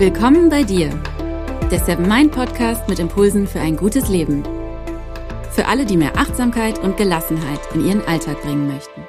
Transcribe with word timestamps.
Willkommen 0.00 0.48
bei 0.48 0.62
dir, 0.62 0.88
der 1.70 1.78
Seven 1.78 2.08
Mind 2.08 2.32
Podcast 2.32 2.88
mit 2.88 2.98
Impulsen 2.98 3.46
für 3.46 3.60
ein 3.60 3.76
gutes 3.76 4.08
Leben. 4.08 4.42
Für 5.50 5.66
alle, 5.66 5.84
die 5.84 5.98
mehr 5.98 6.16
Achtsamkeit 6.16 6.78
und 6.78 6.96
Gelassenheit 6.96 7.60
in 7.74 7.84
ihren 7.84 8.02
Alltag 8.06 8.40
bringen 8.40 8.66
möchten. 8.66 9.02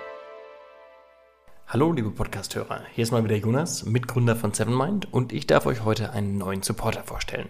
Hallo, 1.65 1.93
liebe 1.93 2.11
Podcasthörer. 2.11 2.81
Hier 2.91 3.03
ist 3.03 3.11
mal 3.11 3.23
wieder 3.23 3.37
Jonas, 3.37 3.85
Mitgründer 3.85 4.35
von 4.35 4.53
Seven 4.53 4.77
Mind, 4.77 5.07
und 5.13 5.31
ich 5.31 5.47
darf 5.47 5.65
euch 5.65 5.85
heute 5.85 6.11
einen 6.11 6.37
neuen 6.37 6.61
Supporter 6.61 7.03
vorstellen. 7.03 7.47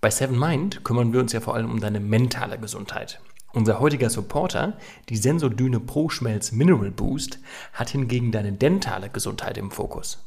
Bei 0.00 0.10
Seven 0.10 0.36
Mind 0.36 0.82
kümmern 0.82 1.12
wir 1.12 1.20
uns 1.20 1.32
ja 1.32 1.38
vor 1.38 1.54
allem 1.54 1.70
um 1.70 1.78
deine 1.78 2.00
mentale 2.00 2.58
Gesundheit. 2.58 3.20
Unser 3.52 3.78
heutiger 3.78 4.10
Supporter, 4.10 4.76
die 5.10 5.16
Sensodyne 5.16 5.78
Pro 5.78 6.08
Schmelz 6.08 6.50
Mineral 6.50 6.90
Boost, 6.90 7.38
hat 7.72 7.90
hingegen 7.90 8.32
deine 8.32 8.50
dentale 8.50 9.10
Gesundheit 9.10 9.58
im 9.58 9.70
Fokus. 9.70 10.18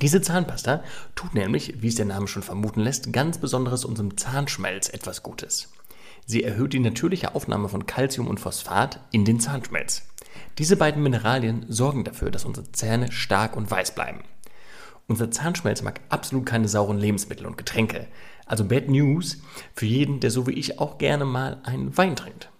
Diese 0.00 0.20
Zahnpasta 0.20 0.82
tut 1.16 1.34
nämlich, 1.34 1.82
wie 1.82 1.88
es 1.88 1.96
der 1.96 2.04
Name 2.04 2.28
schon 2.28 2.42
vermuten 2.42 2.80
lässt, 2.80 3.12
ganz 3.12 3.38
besonderes 3.38 3.84
unserem 3.84 4.16
Zahnschmelz 4.16 4.88
etwas 4.88 5.22
Gutes. 5.22 5.72
Sie 6.24 6.44
erhöht 6.44 6.72
die 6.72 6.78
natürliche 6.78 7.34
Aufnahme 7.34 7.68
von 7.68 7.86
Calcium 7.86 8.28
und 8.28 8.38
Phosphat 8.38 9.00
in 9.10 9.24
den 9.24 9.40
Zahnschmelz. 9.40 10.02
Diese 10.58 10.76
beiden 10.76 11.02
Mineralien 11.02 11.64
sorgen 11.68 12.04
dafür, 12.04 12.30
dass 12.30 12.44
unsere 12.44 12.70
Zähne 12.70 13.10
stark 13.10 13.56
und 13.56 13.70
weiß 13.70 13.94
bleiben. 13.94 14.20
Unser 15.08 15.30
Zahnschmelz 15.30 15.82
mag 15.82 16.00
absolut 16.10 16.44
keine 16.44 16.68
sauren 16.68 16.98
Lebensmittel 16.98 17.46
und 17.46 17.56
Getränke. 17.56 18.06
Also 18.44 18.64
Bad 18.64 18.88
News 18.88 19.38
für 19.74 19.86
jeden, 19.86 20.20
der 20.20 20.30
so 20.30 20.46
wie 20.46 20.52
ich 20.52 20.78
auch 20.78 20.98
gerne 20.98 21.24
mal 21.24 21.60
einen 21.64 21.96
Wein 21.96 22.14
trinkt. 22.14 22.50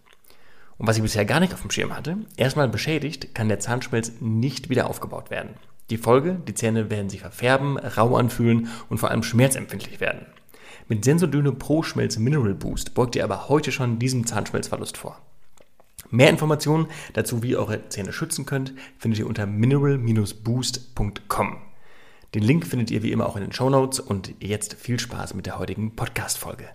Und 0.78 0.86
was 0.86 0.96
ich 0.96 1.02
bisher 1.02 1.26
gar 1.26 1.40
nicht 1.40 1.52
auf 1.52 1.60
dem 1.60 1.70
Schirm 1.70 1.94
hatte, 1.94 2.16
erstmal 2.36 2.68
beschädigt, 2.68 3.34
kann 3.34 3.48
der 3.48 3.60
Zahnschmelz 3.60 4.12
nicht 4.20 4.70
wieder 4.70 4.88
aufgebaut 4.88 5.30
werden. 5.30 5.50
Die 5.90 5.96
Folge, 5.96 6.40
die 6.46 6.54
Zähne 6.54 6.90
werden 6.90 7.08
sich 7.08 7.20
verfärben, 7.20 7.78
rau 7.78 8.16
anfühlen 8.16 8.68
und 8.88 8.98
vor 8.98 9.10
allem 9.10 9.22
schmerzempfindlich 9.22 10.00
werden. 10.00 10.26
Mit 10.86 11.04
Sensodyne 11.04 11.52
Pro 11.52 11.82
Schmelz 11.82 12.18
Mineral 12.18 12.54
Boost 12.54 12.94
beugt 12.94 13.16
ihr 13.16 13.24
aber 13.24 13.48
heute 13.48 13.72
schon 13.72 13.98
diesem 13.98 14.26
Zahnschmelzverlust 14.26 14.96
vor. 14.96 15.20
Mehr 16.10 16.30
Informationen 16.30 16.86
dazu, 17.12 17.42
wie 17.42 17.50
ihr 17.50 17.58
eure 17.58 17.88
Zähne 17.88 18.12
schützen 18.12 18.46
könnt, 18.46 18.72
findet 18.98 19.18
ihr 19.20 19.26
unter 19.26 19.46
mineral-boost.com. 19.46 21.56
Den 22.34 22.42
Link 22.42 22.66
findet 22.66 22.90
ihr 22.90 23.02
wie 23.02 23.12
immer 23.12 23.26
auch 23.26 23.36
in 23.36 23.42
den 23.42 23.52
Show 23.52 23.70
Notes 23.70 24.00
und 24.00 24.34
jetzt 24.40 24.74
viel 24.74 25.00
Spaß 25.00 25.32
mit 25.34 25.46
der 25.46 25.58
heutigen 25.58 25.96
Podcast-Folge. 25.96 26.68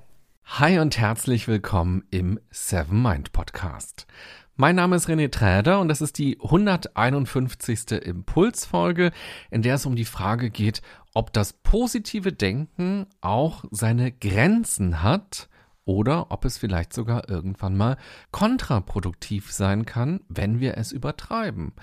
Hi 0.46 0.80
und 0.80 0.98
herzlich 0.98 1.48
willkommen 1.48 2.04
im 2.12 2.40
Seven 2.52 3.02
Mind 3.02 3.32
Podcast. 3.32 4.06
Mein 4.56 4.76
Name 4.76 4.98
ist 4.98 5.10
René 5.10 5.32
Träder 5.32 5.80
und 5.80 5.88
das 5.88 6.00
ist 6.00 6.20
die 6.20 6.40
151. 6.40 7.92
Impulsfolge, 8.04 9.12
in 9.50 9.64
der 9.64 9.76
es 9.76 9.88
um 9.88 9.96
die 9.96 10.06
Frage 10.06 10.52
geht, 10.52 10.84
ob 11.16 11.34
das 11.34 11.54
positive 11.54 12.32
Denken 12.32 13.08
auch 13.20 13.66
seine 13.72 14.12
Grenzen 14.12 15.02
hat 15.02 15.50
oder 15.86 16.30
ob 16.30 16.46
es 16.46 16.60
vielleicht 16.60 16.94
sogar 16.94 17.30
irgendwann 17.30 17.76
mal 17.76 17.98
kontraproduktiv 18.30 19.52
sein 19.52 19.88
kann, 19.88 20.22
wenn 20.30 20.60
wir 20.60 20.78
es 20.78 20.92
übertreiben. 20.92 21.74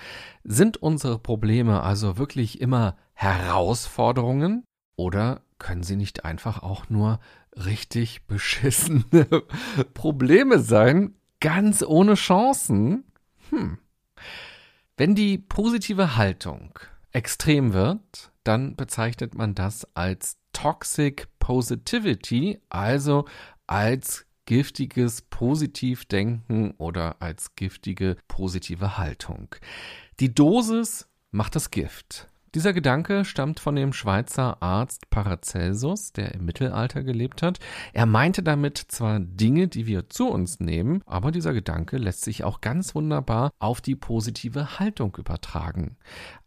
Sind 0.45 0.77
unsere 0.77 1.19
Probleme 1.19 1.83
also 1.83 2.19
wirklich 2.19 2.61
immer 2.61 2.97
Herausforderungen 3.15 4.62
oder 4.95 5.41
können 5.59 5.83
sie 5.83 5.97
nicht 5.97 6.25
einfach 6.25 6.62
auch 6.62 6.89
nur 6.89 7.19
richtig 7.57 8.29
beschissene 8.29 9.27
Probleme 9.93 10.61
sein, 10.61 11.17
ganz 11.41 11.83
ohne 11.83 12.15
Chancen? 12.15 13.05
Hm. 13.51 13.79
Wenn 14.97 15.15
die 15.15 15.39
positive 15.39 16.17
Haltung 16.17 16.78
extrem 17.12 17.73
wird, 17.73 18.33
dann 18.45 18.77
bezeichnet 18.77 19.34
man 19.34 19.55
das 19.55 19.87
als 19.95 20.37
Toxic 20.53 21.27
Positivity, 21.39 22.61
also 22.69 23.25
als 23.67 24.27
giftiges 24.47 25.23
Positivdenken 25.23 26.73
oder 26.73 27.17
als 27.21 27.55
giftige 27.55 28.17
positive 28.27 28.99
Haltung. 28.99 29.55
Die 30.19 30.34
Dosis 30.34 31.09
macht 31.31 31.55
das 31.55 31.71
Gift. 31.71 32.30
Dieser 32.56 32.72
Gedanke 32.72 33.25
stammt 33.25 33.61
von 33.61 33.77
dem 33.77 33.93
Schweizer 33.93 34.61
Arzt 34.61 35.09
Paracelsus, 35.09 36.12
der 36.12 36.34
im 36.34 36.47
Mittelalter 36.47 37.05
gelebt 37.05 37.43
hat. 37.43 37.61
Er 37.93 38.06
meinte 38.06 38.43
damit 38.43 38.77
zwar 38.77 39.21
Dinge, 39.21 39.69
die 39.69 39.87
wir 39.87 40.09
zu 40.09 40.28
uns 40.28 40.59
nehmen, 40.59 41.00
aber 41.06 41.31
dieser 41.31 41.53
Gedanke 41.53 41.97
lässt 41.97 42.22
sich 42.22 42.43
auch 42.43 42.61
ganz 42.61 42.97
wunderbar 42.97 43.53
auf 43.61 43.81
die 43.81 43.94
positive 43.94 44.81
Haltung 44.81 45.16
übertragen. 45.16 45.97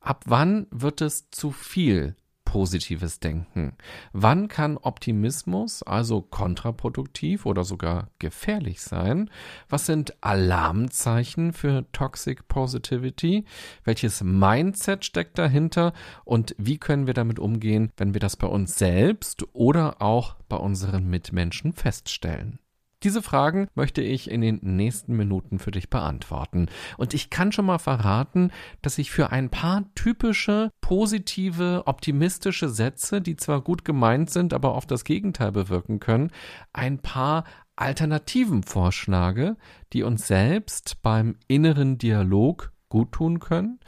Ab 0.01 0.25
wann 0.25 0.67
wird 0.71 0.99
es 0.99 1.29
zu 1.29 1.51
viel 1.51 2.17
positives 2.53 3.19
Denken? 3.19 3.73
Wann 4.11 4.47
kann 4.47 4.77
Optimismus 4.77 5.81
also 5.81 6.21
kontraproduktiv 6.21 7.47
oder 7.47 7.63
sogar 7.63 8.11
gefährlich 8.19 8.79
sein? 8.79 9.31
Was 9.69 9.87
sind 9.87 10.13
Alarmzeichen 10.21 11.53
für 11.53 11.91
Toxic 11.93 12.47
Positivity? 12.47 13.45
Welches 13.85 14.21
Mindset 14.21 15.03
steckt 15.03 15.39
dahinter? 15.39 15.93
Und 16.25 16.53
wie 16.59 16.77
können 16.77 17.07
wir 17.07 17.15
damit 17.15 17.39
umgehen, 17.39 17.91
wenn 17.97 18.13
wir 18.13 18.19
das 18.19 18.35
bei 18.35 18.45
uns 18.45 18.75
selbst 18.75 19.43
oder 19.53 19.99
auch 19.99 20.35
bei 20.47 20.57
unseren 20.57 21.09
Mitmenschen 21.09 21.73
feststellen? 21.73 22.59
Diese 23.03 23.21
Fragen 23.21 23.67
möchte 23.75 24.01
ich 24.01 24.31
in 24.31 24.39
den 24.39 24.59
nächsten 24.61 25.17
Minuten 25.17 25.59
für 25.59 25.71
dich 25.71 25.89
beantworten. 25.89 26.67
Und 26.97 27.13
ich 27.13 27.29
kann 27.29 27.51
schon 27.51 27.65
mal 27.65 27.79
verraten, 27.79 28.51
dass 28.81 28.97
ich 28.97 29.11
für 29.11 29.31
ein 29.31 29.49
paar 29.49 29.83
typische, 29.93 30.71
positive, 30.79 31.83
optimistische 31.85 32.69
Sätze, 32.69 33.21
die 33.21 33.35
zwar 33.35 33.61
gut 33.61 33.83
gemeint 33.83 34.29
sind, 34.29 34.53
aber 34.53 34.73
oft 34.75 34.89
das 34.89 35.03
Gegenteil 35.03 35.51
bewirken 35.51 35.99
können, 35.99 36.31
ein 36.71 36.99
paar 36.99 37.43
Alternativen 37.75 38.63
vorschlage, 38.63 39.57
die 39.91 40.03
uns 40.03 40.27
selbst 40.27 41.01
beim 41.01 41.35
inneren 41.47 41.97
Dialog 41.97 42.71
gut 42.87 43.11
tun 43.11 43.39
können, 43.39 43.79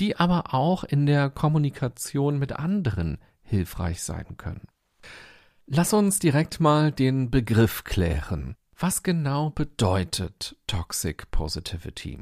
die 0.00 0.16
aber 0.16 0.54
auch 0.54 0.84
in 0.84 1.04
der 1.04 1.28
Kommunikation 1.28 2.38
mit 2.38 2.52
anderen 2.52 3.18
hilfreich 3.42 4.02
sein 4.02 4.36
können. 4.38 4.66
Lass 5.66 5.92
uns 5.92 6.18
direkt 6.18 6.60
mal 6.60 6.90
den 6.90 7.30
Begriff 7.30 7.84
klären. 7.84 8.56
Was 8.82 9.04
genau 9.04 9.50
bedeutet 9.50 10.56
Toxic 10.66 11.30
Positivity? 11.30 12.18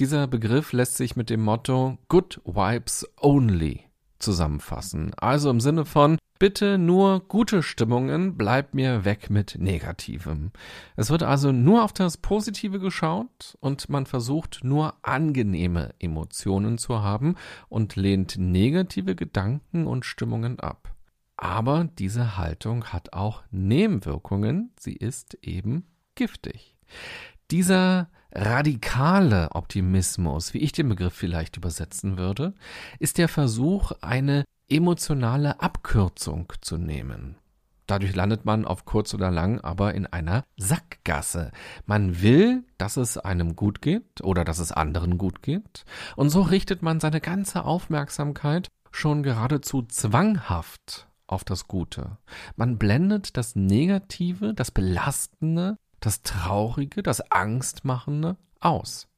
Dieser 0.00 0.26
Begriff 0.26 0.72
lässt 0.72 0.96
sich 0.96 1.14
mit 1.14 1.30
dem 1.30 1.40
Motto 1.40 1.98
Good 2.08 2.40
Vibes 2.44 3.08
Only 3.20 3.84
zusammenfassen. 4.18 5.14
Also 5.14 5.50
im 5.50 5.60
Sinne 5.60 5.84
von 5.84 6.18
Bitte 6.40 6.78
nur 6.78 7.20
gute 7.20 7.62
Stimmungen, 7.62 8.36
bleib 8.36 8.74
mir 8.74 9.04
weg 9.04 9.30
mit 9.30 9.56
Negativem. 9.60 10.50
Es 10.96 11.10
wird 11.10 11.22
also 11.22 11.52
nur 11.52 11.84
auf 11.84 11.92
das 11.92 12.16
Positive 12.16 12.80
geschaut 12.80 13.56
und 13.60 13.88
man 13.88 14.06
versucht 14.06 14.64
nur 14.64 14.94
angenehme 15.02 15.94
Emotionen 16.00 16.76
zu 16.76 17.02
haben 17.02 17.36
und 17.68 17.94
lehnt 17.94 18.36
negative 18.36 19.14
Gedanken 19.14 19.86
und 19.86 20.04
Stimmungen 20.04 20.58
ab. 20.58 20.93
Aber 21.36 21.88
diese 21.98 22.36
Haltung 22.36 22.86
hat 22.86 23.12
auch 23.12 23.42
Nebenwirkungen. 23.50 24.72
Sie 24.78 24.94
ist 24.94 25.34
eben 25.42 25.84
giftig. 26.14 26.76
Dieser 27.50 28.08
radikale 28.32 29.50
Optimismus, 29.52 30.54
wie 30.54 30.58
ich 30.58 30.72
den 30.72 30.88
Begriff 30.88 31.14
vielleicht 31.14 31.56
übersetzen 31.56 32.18
würde, 32.18 32.54
ist 32.98 33.18
der 33.18 33.28
Versuch, 33.28 33.92
eine 34.00 34.44
emotionale 34.68 35.60
Abkürzung 35.60 36.52
zu 36.60 36.78
nehmen. 36.78 37.36
Dadurch 37.86 38.14
landet 38.14 38.46
man 38.46 38.64
auf 38.64 38.86
kurz 38.86 39.12
oder 39.12 39.30
lang 39.30 39.60
aber 39.60 39.94
in 39.94 40.06
einer 40.06 40.42
Sackgasse. 40.56 41.50
Man 41.84 42.22
will, 42.22 42.64
dass 42.78 42.96
es 42.96 43.18
einem 43.18 43.56
gut 43.56 43.82
geht 43.82 44.22
oder 44.22 44.44
dass 44.44 44.58
es 44.58 44.72
anderen 44.72 45.18
gut 45.18 45.42
geht, 45.42 45.84
und 46.16 46.30
so 46.30 46.40
richtet 46.40 46.80
man 46.80 46.98
seine 46.98 47.20
ganze 47.20 47.64
Aufmerksamkeit 47.64 48.68
schon 48.90 49.22
geradezu 49.22 49.82
zwanghaft 49.82 51.08
auf 51.26 51.44
das 51.44 51.68
Gute. 51.68 52.18
Man 52.56 52.78
blendet 52.78 53.36
das 53.36 53.56
Negative, 53.56 54.54
das 54.54 54.70
Belastende, 54.70 55.78
das 56.00 56.22
Traurige, 56.22 57.02
das 57.02 57.30
Angstmachende 57.30 58.36
aus. 58.60 59.08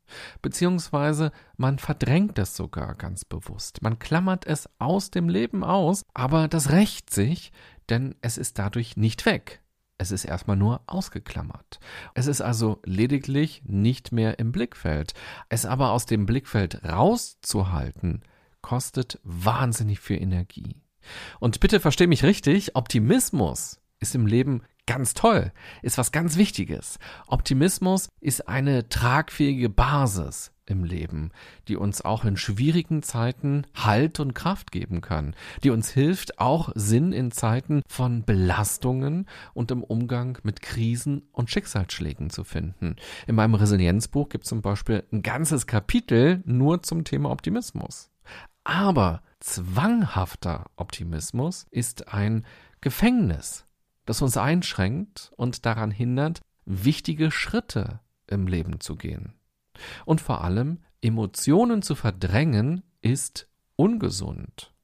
Beziehungsweise 0.40 1.32
man 1.56 1.78
verdrängt 1.78 2.38
es 2.38 2.56
sogar 2.56 2.94
ganz 2.94 3.24
bewusst. 3.24 3.82
Man 3.82 3.98
klammert 3.98 4.46
es 4.46 4.68
aus 4.78 5.10
dem 5.10 5.28
Leben 5.28 5.64
aus, 5.64 6.04
aber 6.14 6.48
das 6.48 6.70
rächt 6.70 7.10
sich, 7.10 7.52
denn 7.88 8.14
es 8.20 8.38
ist 8.38 8.58
dadurch 8.58 8.96
nicht 8.96 9.26
weg. 9.26 9.62
Es 9.98 10.10
ist 10.10 10.24
erstmal 10.24 10.56
nur 10.56 10.82
ausgeklammert. 10.86 11.80
Es 12.14 12.26
ist 12.26 12.42
also 12.42 12.80
lediglich 12.84 13.62
nicht 13.64 14.12
mehr 14.12 14.38
im 14.38 14.52
Blickfeld. 14.52 15.14
Es 15.48 15.64
aber 15.64 15.92
aus 15.92 16.04
dem 16.04 16.26
Blickfeld 16.26 16.84
rauszuhalten, 16.84 18.22
kostet 18.60 19.18
wahnsinnig 19.22 20.00
viel 20.00 20.20
Energie. 20.20 20.82
Und 21.40 21.60
bitte 21.60 21.80
versteh 21.80 22.06
mich 22.06 22.22
richtig, 22.22 22.76
Optimismus 22.76 23.80
ist 24.00 24.14
im 24.14 24.26
Leben 24.26 24.62
ganz 24.86 25.14
toll, 25.14 25.52
ist 25.82 25.98
was 25.98 26.12
ganz 26.12 26.36
Wichtiges. 26.36 26.98
Optimismus 27.26 28.08
ist 28.20 28.48
eine 28.48 28.88
tragfähige 28.88 29.68
Basis 29.68 30.52
im 30.66 30.84
Leben, 30.84 31.30
die 31.68 31.76
uns 31.76 32.02
auch 32.02 32.24
in 32.24 32.36
schwierigen 32.36 33.02
Zeiten 33.02 33.66
Halt 33.74 34.20
und 34.20 34.34
Kraft 34.34 34.72
geben 34.72 35.00
kann, 35.00 35.34
die 35.62 35.70
uns 35.70 35.90
hilft, 35.90 36.38
auch 36.38 36.70
Sinn 36.74 37.12
in 37.12 37.30
Zeiten 37.30 37.82
von 37.88 38.24
Belastungen 38.24 39.26
und 39.54 39.70
im 39.70 39.82
Umgang 39.82 40.38
mit 40.42 40.62
Krisen 40.62 41.22
und 41.32 41.50
Schicksalsschlägen 41.50 42.30
zu 42.30 42.44
finden. 42.44 42.96
In 43.26 43.36
meinem 43.36 43.54
Resilienzbuch 43.54 44.28
gibt 44.28 44.44
es 44.44 44.50
zum 44.50 44.60
Beispiel 44.60 45.04
ein 45.12 45.22
ganzes 45.22 45.66
Kapitel 45.66 46.42
nur 46.44 46.82
zum 46.82 47.04
Thema 47.04 47.30
Optimismus. 47.30 48.10
Aber 48.64 49.22
zwanghafter 49.40 50.66
Optimismus 50.76 51.66
ist 51.70 52.12
ein 52.12 52.44
Gefängnis, 52.80 53.66
das 54.04 54.22
uns 54.22 54.36
einschränkt 54.36 55.32
und 55.36 55.66
daran 55.66 55.90
hindert, 55.90 56.40
wichtige 56.64 57.30
Schritte 57.30 58.00
im 58.26 58.46
Leben 58.46 58.80
zu 58.80 58.96
gehen. 58.96 59.34
Und 60.04 60.20
vor 60.20 60.42
allem, 60.42 60.80
Emotionen 61.00 61.82
zu 61.82 61.94
verdrängen, 61.94 62.82
ist 63.02 63.48
ungesund. 63.76 64.74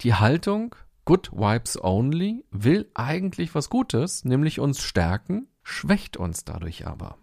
Die 0.00 0.14
Haltung 0.14 0.74
Good 1.04 1.32
Vibes 1.32 1.82
Only 1.82 2.44
will 2.50 2.90
eigentlich 2.94 3.54
was 3.54 3.70
Gutes, 3.70 4.24
nämlich 4.24 4.60
uns 4.60 4.82
stärken, 4.82 5.48
schwächt 5.62 6.16
uns 6.16 6.44
dadurch 6.44 6.86
aber. 6.86 7.18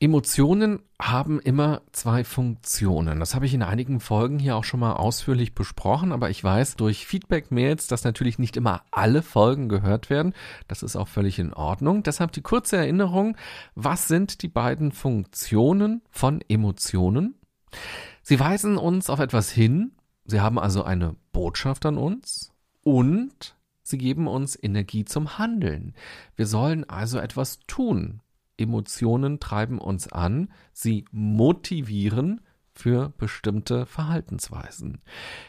Emotionen 0.00 0.82
haben 1.00 1.40
immer 1.40 1.82
zwei 1.90 2.22
Funktionen. 2.22 3.18
Das 3.18 3.34
habe 3.34 3.46
ich 3.46 3.54
in 3.54 3.64
einigen 3.64 3.98
Folgen 3.98 4.38
hier 4.38 4.54
auch 4.54 4.62
schon 4.62 4.78
mal 4.78 4.92
ausführlich 4.92 5.56
besprochen, 5.56 6.12
aber 6.12 6.30
ich 6.30 6.42
weiß 6.42 6.76
durch 6.76 7.04
Feedback-Mails, 7.04 7.88
dass 7.88 8.04
natürlich 8.04 8.38
nicht 8.38 8.56
immer 8.56 8.82
alle 8.92 9.22
Folgen 9.22 9.68
gehört 9.68 10.08
werden. 10.08 10.34
Das 10.68 10.84
ist 10.84 10.94
auch 10.94 11.08
völlig 11.08 11.40
in 11.40 11.52
Ordnung. 11.52 12.04
Deshalb 12.04 12.30
die 12.30 12.42
kurze 12.42 12.76
Erinnerung, 12.76 13.36
was 13.74 14.06
sind 14.06 14.42
die 14.42 14.48
beiden 14.48 14.92
Funktionen 14.92 16.02
von 16.10 16.42
Emotionen? 16.48 17.34
Sie 18.22 18.38
weisen 18.38 18.76
uns 18.76 19.10
auf 19.10 19.18
etwas 19.18 19.50
hin, 19.50 19.90
sie 20.24 20.40
haben 20.40 20.60
also 20.60 20.84
eine 20.84 21.16
Botschaft 21.32 21.84
an 21.86 21.98
uns 21.98 22.52
und 22.84 23.56
sie 23.82 23.98
geben 23.98 24.28
uns 24.28 24.56
Energie 24.62 25.04
zum 25.04 25.38
Handeln. 25.38 25.94
Wir 26.36 26.46
sollen 26.46 26.88
also 26.88 27.18
etwas 27.18 27.58
tun. 27.66 28.20
Emotionen 28.58 29.40
treiben 29.40 29.78
uns 29.78 30.08
an, 30.08 30.48
sie 30.72 31.04
motivieren 31.10 32.40
für 32.78 33.12
bestimmte 33.18 33.86
Verhaltensweisen. 33.86 34.98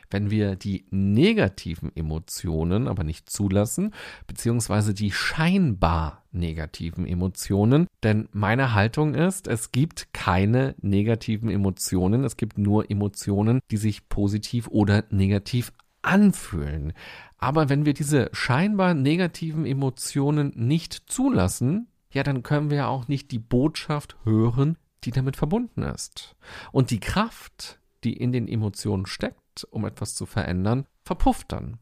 Wenn 0.09 0.31
wir 0.31 0.55
die 0.55 0.85
negativen 0.89 1.95
Emotionen 1.95 2.87
aber 2.87 3.03
nicht 3.03 3.29
zulassen, 3.29 3.93
beziehungsweise 4.25 4.95
die 4.95 5.11
scheinbar 5.11 6.23
negativen 6.31 7.05
Emotionen, 7.05 7.85
denn 8.01 8.29
meine 8.31 8.73
Haltung 8.73 9.13
ist, 9.13 9.47
es 9.47 9.71
gibt 9.71 10.11
keine 10.11 10.75
negativen 10.81 11.49
Emotionen, 11.51 12.23
es 12.23 12.35
gibt 12.35 12.57
nur 12.57 12.89
Emotionen, 12.89 13.59
die 13.69 13.77
sich 13.77 14.09
positiv 14.09 14.67
oder 14.67 15.03
negativ 15.11 15.71
anfühlen. 16.01 16.93
Aber 17.37 17.69
wenn 17.69 17.85
wir 17.85 17.93
diese 17.93 18.29
scheinbar 18.33 18.95
negativen 18.95 19.65
Emotionen 19.65 20.51
nicht 20.55 20.93
zulassen, 21.07 21.88
ja, 22.11 22.23
dann 22.23 22.43
können 22.43 22.69
wir 22.69 22.77
ja 22.77 22.87
auch 22.87 23.07
nicht 23.07 23.31
die 23.31 23.39
Botschaft 23.39 24.17
hören, 24.23 24.77
die 25.03 25.11
damit 25.11 25.37
verbunden 25.37 25.83
ist. 25.83 26.35
Und 26.71 26.91
die 26.91 26.99
Kraft, 26.99 27.79
die 28.03 28.13
in 28.13 28.31
den 28.31 28.47
Emotionen 28.47 29.05
steckt, 29.05 29.65
um 29.69 29.85
etwas 29.85 30.15
zu 30.15 30.25
verändern, 30.25 30.85
verpufft 31.03 31.51
dann. 31.51 31.79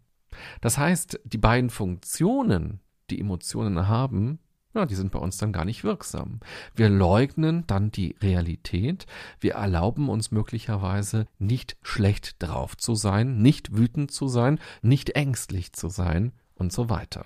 Das 0.61 0.77
heißt, 0.77 1.19
die 1.23 1.37
beiden 1.37 1.69
Funktionen, 1.69 2.81
die 3.09 3.19
Emotionen 3.19 3.87
haben, 3.87 4.39
ja, 4.73 4.85
die 4.85 4.95
sind 4.95 5.11
bei 5.11 5.19
uns 5.19 5.37
dann 5.37 5.53
gar 5.53 5.65
nicht 5.65 5.83
wirksam. 5.83 6.39
Wir 6.75 6.89
leugnen 6.89 7.65
dann 7.65 7.89
die 7.89 8.15
Realität, 8.21 9.07
wir 9.39 9.53
erlauben 9.53 10.07
uns 10.07 10.29
möglicherweise 10.29 11.25
nicht 11.39 11.77
schlecht 11.81 12.35
drauf 12.43 12.77
zu 12.77 12.93
sein, 12.93 13.41
nicht 13.41 13.75
wütend 13.75 14.11
zu 14.11 14.27
sein, 14.27 14.59
nicht 14.83 15.11
ängstlich 15.11 15.73
zu 15.73 15.89
sein 15.89 16.31
und 16.53 16.71
so 16.71 16.89
weiter. 16.89 17.25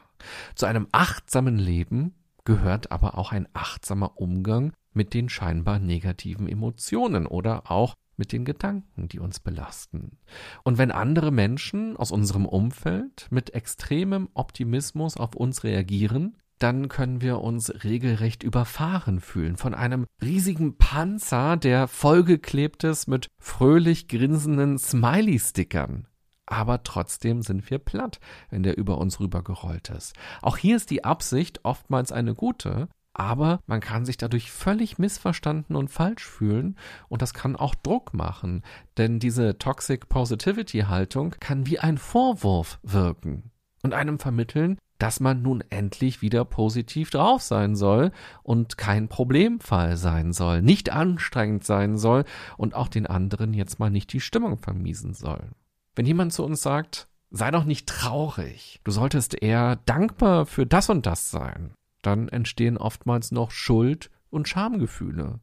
Zu 0.56 0.65
einem 0.65 0.88
achtsamen 0.94 1.57
Leben 1.57 2.13
gehört 2.43 2.91
aber 2.91 3.17
auch 3.17 3.31
ein 3.31 3.47
achtsamer 3.53 4.19
Umgang 4.19 4.73
mit 4.93 5.13
den 5.13 5.29
scheinbar 5.29 5.79
negativen 5.79 6.47
Emotionen 6.47 7.25
oder 7.25 7.71
auch 7.71 7.95
mit 8.17 8.31
den 8.31 8.45
Gedanken, 8.45 9.07
die 9.07 9.19
uns 9.19 9.39
belasten. 9.39 10.17
Und 10.63 10.77
wenn 10.77 10.91
andere 10.91 11.31
Menschen 11.31 11.97
aus 11.97 12.11
unserem 12.11 12.45
Umfeld 12.45 13.27
mit 13.31 13.53
extremem 13.53 14.29
Optimismus 14.33 15.17
auf 15.17 15.35
uns 15.35 15.63
reagieren, 15.63 16.38
dann 16.59 16.89
können 16.89 17.21
wir 17.21 17.39
uns 17.39 17.83
regelrecht 17.83 18.44
überfahren 18.44 19.19
fühlen 19.19 19.57
von 19.57 19.73
einem 19.73 20.05
riesigen 20.21 20.77
Panzer, 20.77 21.57
der 21.57 21.87
vollgeklebt 21.87 22.83
ist 22.83 23.07
mit 23.07 23.27
fröhlich 23.39 24.07
grinsenden 24.07 24.77
Smiley-Stickern 24.77 26.05
aber 26.45 26.83
trotzdem 26.83 27.41
sind 27.41 27.69
wir 27.69 27.79
platt, 27.79 28.19
wenn 28.49 28.63
der 28.63 28.77
über 28.77 28.97
uns 28.97 29.19
rübergerollt 29.19 29.89
ist. 29.89 30.15
Auch 30.41 30.57
hier 30.57 30.75
ist 30.75 30.89
die 30.89 31.03
Absicht 31.03 31.61
oftmals 31.63 32.11
eine 32.11 32.35
gute, 32.35 32.89
aber 33.13 33.59
man 33.67 33.81
kann 33.81 34.05
sich 34.05 34.17
dadurch 34.17 34.51
völlig 34.51 34.97
missverstanden 34.97 35.75
und 35.75 35.89
falsch 35.89 36.25
fühlen 36.25 36.77
und 37.09 37.21
das 37.21 37.33
kann 37.33 37.55
auch 37.55 37.75
Druck 37.75 38.13
machen, 38.13 38.63
denn 38.97 39.19
diese 39.19 39.57
Toxic 39.57 40.07
Positivity 40.07 40.81
Haltung 40.81 41.31
kann 41.39 41.65
wie 41.67 41.79
ein 41.79 41.97
Vorwurf 41.97 42.79
wirken 42.83 43.51
und 43.83 43.94
einem 43.94 44.19
vermitteln, 44.19 44.77
dass 44.97 45.19
man 45.19 45.41
nun 45.41 45.63
endlich 45.71 46.21
wieder 46.21 46.45
positiv 46.45 47.09
drauf 47.09 47.41
sein 47.41 47.75
soll 47.75 48.11
und 48.44 48.77
kein 48.77 49.09
Problemfall 49.09 49.97
sein 49.97 50.31
soll, 50.31 50.61
nicht 50.61 50.91
anstrengend 50.91 51.63
sein 51.63 51.97
soll 51.97 52.23
und 52.55 52.75
auch 52.75 52.87
den 52.87 53.07
anderen 53.07 53.53
jetzt 53.53 53.79
mal 53.79 53.89
nicht 53.89 54.13
die 54.13 54.21
Stimmung 54.21 54.59
vermiesen 54.59 55.15
soll. 55.15 55.49
Wenn 55.95 56.05
jemand 56.05 56.33
zu 56.33 56.43
uns 56.43 56.61
sagt, 56.61 57.07
sei 57.31 57.51
doch 57.51 57.63
nicht 57.63 57.88
traurig, 57.88 58.79
du 58.83 58.91
solltest 58.91 59.41
eher 59.41 59.77
dankbar 59.85 60.45
für 60.45 60.65
das 60.65 60.89
und 60.89 61.05
das 61.05 61.31
sein, 61.31 61.73
dann 62.01 62.29
entstehen 62.29 62.77
oftmals 62.77 63.31
noch 63.31 63.51
Schuld 63.51 64.09
und 64.29 64.47
Schamgefühle. 64.47 65.39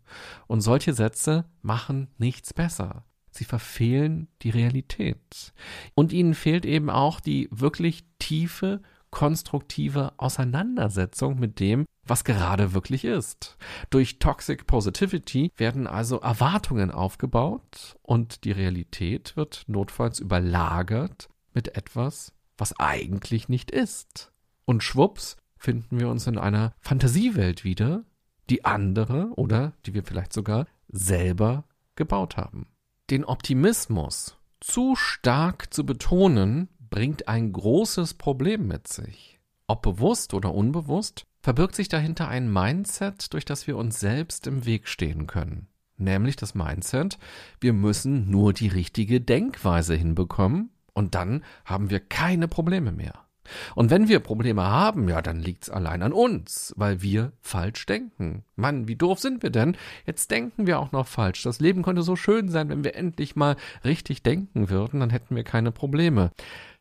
Und 0.47 0.61
solche 0.61 0.95
Sätze 0.95 1.45
machen 1.63 2.09
nichts 2.19 2.55
besser. 2.55 3.05
Sie 3.31 3.45
verfehlen 3.45 4.29
die 4.43 4.51
Realität. 4.51 5.53
Und 5.95 6.13
ihnen 6.13 6.35
fehlt 6.35 6.65
eben 6.65 6.91
auch 6.91 7.21
die 7.21 7.49
wirklich 7.51 8.05
tiefe, 8.19 8.83
konstruktive 9.11 10.13
Auseinandersetzung 10.17 11.39
mit 11.39 11.61
dem, 11.61 11.87
was 12.05 12.25
gerade 12.25 12.75
wirklich 12.75 13.05
ist. 13.05 13.57
Durch 13.91 14.19
Toxic 14.19 14.67
Positivity 14.67 15.53
werden 15.57 15.87
also 15.87 16.21
Erwartungen 16.21 16.91
aufgebaut 16.91 17.97
und 18.03 18.45
die 18.45 18.53
Realität 18.53 19.37
wird 19.37 19.65
notfalls 19.67 20.19
überlagert 20.21 21.29
mit 21.53 21.77
etwas, 21.77 22.33
was 22.57 22.79
eigentlich 22.79 23.49
nicht 23.49 23.71
ist. 23.71 24.33
Und 24.65 24.83
schwupps 24.83 25.37
finden 25.57 25.99
wir 25.99 26.09
uns 26.09 26.27
in 26.27 26.39
einer 26.39 26.75
Fantasiewelt 26.81 27.65
wieder, 27.65 28.05
die 28.51 28.65
andere 28.65 29.31
oder 29.37 29.73
die 29.85 29.95
wir 29.95 30.05
vielleicht 30.05 30.33
sogar 30.33 30.67
selber 30.89 31.65
gebaut 31.97 32.37
haben. 32.37 32.67
Den 33.11 33.25
Optimismus 33.25 34.37
zu 34.61 34.97
stark 34.97 35.73
zu 35.73 35.85
betonen, 35.85 36.69
bringt 36.91 37.29
ein 37.29 37.53
großes 37.53 38.15
Problem 38.15 38.67
mit 38.67 38.89
sich. 38.89 39.39
Ob 39.67 39.83
bewusst 39.83 40.35
oder 40.35 40.55
unbewusst, 40.55 41.27
verbirgt 41.43 41.75
sich 41.75 41.89
dahinter 41.89 42.29
ein 42.29 42.53
Mindset, 42.53 43.33
durch 43.33 43.45
das 43.45 43.67
wir 43.67 43.77
uns 43.77 44.01
selbst 44.01 44.47
im 44.47 44.65
Weg 44.65 44.89
stehen 44.89 45.27
können. 45.27 45.69
Nämlich 45.97 46.37
das 46.37 46.55
Mindset, 46.55 47.19
wir 47.61 47.73
müssen 47.73 48.31
nur 48.31 48.53
die 48.53 48.69
richtige 48.69 49.21
Denkweise 49.21 49.95
hinbekommen 49.95 50.71
und 50.95 51.15
dann 51.15 51.45
haben 51.65 51.91
wir 51.91 52.01
keine 52.01 52.49
Probleme 52.49 52.93
mehr. 52.93 53.29
Und 53.75 53.91
wenn 53.91 54.09
wir 54.09 54.21
Probleme 54.21 54.63
haben, 54.63 55.09
ja, 55.09 55.23
dann 55.23 55.39
liegt's 55.39 55.71
allein 55.71 56.03
an 56.03 56.13
uns, 56.13 56.75
weil 56.77 57.03
wir 57.03 57.33
falsch 57.41 57.87
denken. 57.87 58.45
Mann, 58.57 58.89
wie 58.89 58.97
doof 58.97 59.19
sind 59.19 59.43
wir 59.43 59.51
denn? 59.51 59.77
Jetzt 60.07 60.31
denken 60.31 60.67
wir 60.67 60.79
auch 60.79 60.93
noch 60.93 61.07
falsch. 61.07 61.43
Das 61.43 61.61
Leben 61.61 61.83
könnte 61.83 62.03
so 62.03 62.17
schön 62.17 62.49
sein, 62.49 62.69
wenn 62.69 62.85
wir 62.85 62.95
endlich 62.95 63.37
mal 63.37 63.57
richtig 63.85 64.23
denken 64.23 64.71
würden, 64.71 65.01
dann 65.01 65.11
hätten 65.11 65.37
wir 65.37 65.45
keine 65.45 65.73
Probleme. 65.73 66.31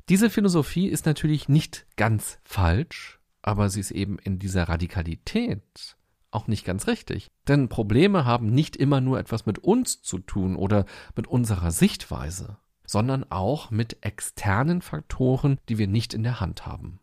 Diese 0.09 0.29
Philosophie 0.29 0.87
ist 0.87 1.05
natürlich 1.05 1.49
nicht 1.49 1.85
ganz 1.97 2.39
falsch, 2.45 3.19
aber 3.41 3.69
sie 3.69 3.81
ist 3.81 3.91
eben 3.91 4.17
in 4.19 4.39
dieser 4.39 4.63
Radikalität 4.63 5.97
auch 6.31 6.47
nicht 6.47 6.65
ganz 6.65 6.87
richtig. 6.87 7.29
Denn 7.47 7.67
Probleme 7.67 8.23
haben 8.23 8.47
nicht 8.47 8.75
immer 8.77 9.01
nur 9.01 9.19
etwas 9.19 9.45
mit 9.45 9.59
uns 9.59 10.01
zu 10.01 10.19
tun 10.19 10.55
oder 10.55 10.85
mit 11.15 11.27
unserer 11.27 11.71
Sichtweise, 11.71 12.57
sondern 12.85 13.25
auch 13.29 13.69
mit 13.69 13.97
externen 14.01 14.81
Faktoren, 14.81 15.57
die 15.67 15.77
wir 15.77 15.87
nicht 15.87 16.13
in 16.13 16.23
der 16.23 16.39
Hand 16.39 16.65
haben. 16.65 16.99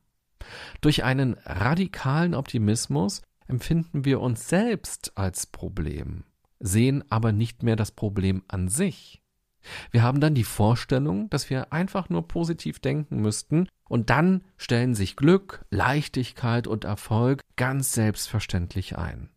Durch 0.81 1.05
einen 1.05 1.35
radikalen 1.45 2.35
Optimismus 2.35 3.23
empfinden 3.47 4.05
wir 4.05 4.21
uns 4.21 4.49
selbst 4.49 5.13
als 5.17 5.47
Problem, 5.47 6.25
sehen 6.59 7.05
aber 7.11 7.33
nicht 7.33 7.63
mehr 7.63 7.77
das 7.77 7.93
Problem 7.93 8.43
an 8.49 8.69
sich. 8.69 9.24
Wir 9.91 10.03
haben 10.03 10.21
dann 10.21 10.35
die 10.35 10.45
Vorstellung, 10.45 11.31
dass 11.31 11.51
wir 11.51 11.73
einfach 11.73 12.09
nur 12.09 12.27
positiv 12.29 12.79
denken 12.79 13.21
müssten 13.21 13.69
und 13.89 14.11
dann 14.11 14.43
stellen 14.57 14.95
sich 14.95 15.17
Glück, 15.17 15.65
Leichtigkeit 15.71 16.67
und 16.67 16.85
Erfolg 16.85 17.43
ganz 17.57 17.93
selbstverständlich 17.93 18.97
ein. 18.97 19.31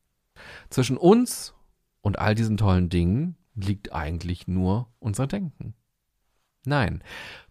Zwischen 0.69 0.97
uns 0.97 1.53
und 2.01 2.19
all 2.19 2.35
diesen 2.35 2.57
tollen 2.57 2.89
Dingen 2.89 3.37
liegt 3.55 3.93
eigentlich 3.93 4.47
nur 4.47 4.87
unser 4.99 5.27
Denken. 5.27 5.73
Nein, 6.65 7.01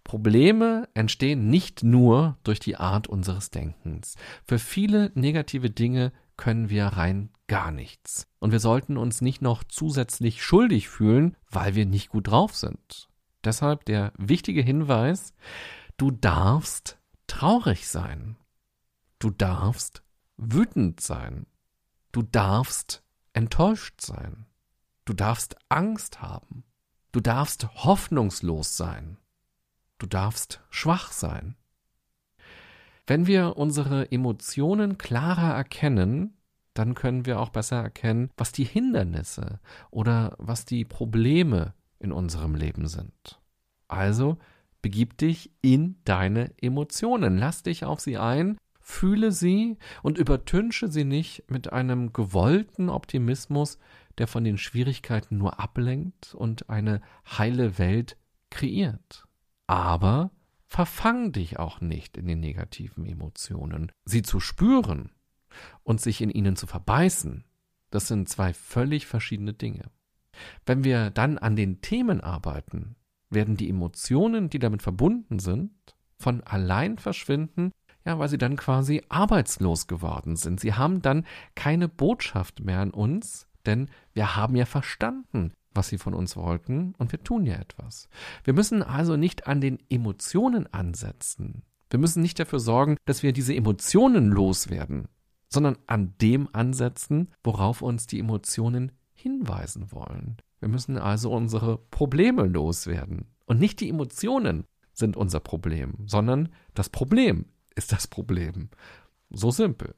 Probleme 0.04 0.88
entstehen 0.94 1.48
nicht 1.48 1.82
nur 1.82 2.36
durch 2.44 2.60
die 2.60 2.76
Art 2.76 3.08
unseres 3.08 3.50
Denkens. 3.50 4.14
Für 4.44 4.58
viele 4.58 5.10
negative 5.14 5.70
Dinge 5.70 6.12
können 6.36 6.68
wir 6.68 6.86
rein 6.86 7.30
gar 7.46 7.70
nichts. 7.70 8.26
Und 8.38 8.52
wir 8.52 8.60
sollten 8.60 8.96
uns 8.96 9.20
nicht 9.20 9.42
noch 9.42 9.64
zusätzlich 9.64 10.42
schuldig 10.44 10.88
fühlen, 10.88 11.36
weil 11.50 11.74
wir 11.74 11.86
nicht 11.86 12.08
gut 12.08 12.28
drauf 12.28 12.54
sind. 12.54 13.08
Deshalb 13.44 13.84
der 13.84 14.12
wichtige 14.16 14.62
Hinweis, 14.62 15.32
du 15.96 16.10
darfst 16.10 16.98
traurig 17.26 17.88
sein. 17.88 18.36
Du 19.18 19.30
darfst 19.30 20.02
wütend 20.36 21.00
sein. 21.00 21.46
Du 22.12 22.22
darfst 22.22 23.02
enttäuscht 23.32 24.00
sein. 24.00 24.46
Du 25.04 25.12
darfst 25.12 25.56
Angst 25.68 26.20
haben. 26.20 26.64
Du 27.12 27.20
darfst 27.20 27.68
hoffnungslos 27.84 28.76
sein. 28.76 29.18
Du 29.98 30.06
darfst 30.06 30.60
schwach 30.70 31.12
sein. 31.12 31.56
Wenn 33.06 33.26
wir 33.26 33.56
unsere 33.56 34.10
Emotionen 34.10 34.98
klarer 34.98 35.54
erkennen, 35.54 36.36
dann 36.74 36.94
können 36.94 37.24
wir 37.24 37.40
auch 37.40 37.50
besser 37.50 37.76
erkennen, 37.76 38.30
was 38.36 38.52
die 38.52 38.64
Hindernisse 38.64 39.60
oder 39.90 40.34
was 40.38 40.64
die 40.64 40.84
Probleme 40.84 41.74
in 41.98 42.12
unserem 42.12 42.54
Leben 42.54 42.88
sind. 42.88 43.40
Also 43.88 44.38
begib 44.82 45.16
dich 45.18 45.52
in 45.62 45.96
deine 46.04 46.52
Emotionen, 46.60 47.38
lass 47.38 47.62
dich 47.62 47.84
auf 47.84 48.00
sie 48.00 48.18
ein, 48.18 48.58
fühle 48.80 49.32
sie 49.32 49.78
und 50.02 50.18
übertünche 50.18 50.88
sie 50.88 51.04
nicht 51.04 51.50
mit 51.50 51.72
einem 51.72 52.12
gewollten 52.12 52.88
Optimismus, 52.88 53.78
der 54.18 54.26
von 54.26 54.44
den 54.44 54.58
Schwierigkeiten 54.58 55.38
nur 55.38 55.60
ablenkt 55.60 56.34
und 56.34 56.70
eine 56.70 57.00
heile 57.26 57.78
Welt 57.78 58.16
kreiert. 58.50 59.26
Aber 59.66 60.30
verfang 60.68 61.32
dich 61.32 61.58
auch 61.58 61.80
nicht 61.80 62.16
in 62.16 62.26
den 62.26 62.40
negativen 62.40 63.06
Emotionen. 63.06 63.92
Sie 64.04 64.22
zu 64.22 64.40
spüren 64.40 65.10
und 65.82 66.00
sich 66.00 66.20
in 66.20 66.30
ihnen 66.30 66.56
zu 66.56 66.66
verbeißen, 66.66 67.44
das 67.90 68.08
sind 68.08 68.28
zwei 68.28 68.52
völlig 68.52 69.06
verschiedene 69.06 69.52
Dinge. 69.52 69.90
Wenn 70.66 70.84
wir 70.84 71.10
dann 71.10 71.38
an 71.38 71.56
den 71.56 71.80
Themen 71.80 72.20
arbeiten, 72.20 72.96
werden 73.30 73.56
die 73.56 73.68
Emotionen, 73.68 74.50
die 74.50 74.58
damit 74.58 74.82
verbunden 74.82 75.38
sind, 75.38 75.72
von 76.18 76.42
allein 76.42 76.98
verschwinden, 76.98 77.72
ja, 78.04 78.18
weil 78.18 78.28
sie 78.28 78.38
dann 78.38 78.56
quasi 78.56 79.02
arbeitslos 79.08 79.86
geworden 79.86 80.36
sind. 80.36 80.60
Sie 80.60 80.74
haben 80.74 81.02
dann 81.02 81.26
keine 81.54 81.88
Botschaft 81.88 82.60
mehr 82.60 82.80
an 82.80 82.90
uns, 82.90 83.48
denn 83.66 83.90
wir 84.12 84.36
haben 84.36 84.56
ja 84.56 84.64
verstanden, 84.64 85.52
was 85.76 85.88
sie 85.88 85.98
von 85.98 86.14
uns 86.14 86.36
wollten, 86.36 86.94
und 86.98 87.12
wir 87.12 87.22
tun 87.22 87.46
ja 87.46 87.54
etwas. 87.54 88.08
Wir 88.44 88.54
müssen 88.54 88.82
also 88.82 89.16
nicht 89.16 89.46
an 89.46 89.60
den 89.60 89.78
Emotionen 89.88 90.66
ansetzen. 90.72 91.62
Wir 91.90 91.98
müssen 91.98 92.22
nicht 92.22 92.38
dafür 92.38 92.58
sorgen, 92.58 92.96
dass 93.04 93.22
wir 93.22 93.32
diese 93.32 93.54
Emotionen 93.54 94.30
loswerden, 94.30 95.08
sondern 95.48 95.78
an 95.86 96.14
dem 96.20 96.48
ansetzen, 96.52 97.30
worauf 97.44 97.82
uns 97.82 98.06
die 98.06 98.18
Emotionen 98.18 98.92
hinweisen 99.12 99.92
wollen. 99.92 100.36
Wir 100.60 100.68
müssen 100.68 100.98
also 100.98 101.32
unsere 101.32 101.78
Probleme 101.78 102.44
loswerden. 102.44 103.26
Und 103.44 103.60
nicht 103.60 103.80
die 103.80 103.88
Emotionen 103.88 104.64
sind 104.92 105.16
unser 105.16 105.40
Problem, 105.40 105.94
sondern 106.06 106.48
das 106.74 106.88
Problem 106.88 107.46
ist 107.74 107.92
das 107.92 108.06
Problem. 108.06 108.70
So 109.30 109.50
simpel. 109.50 109.94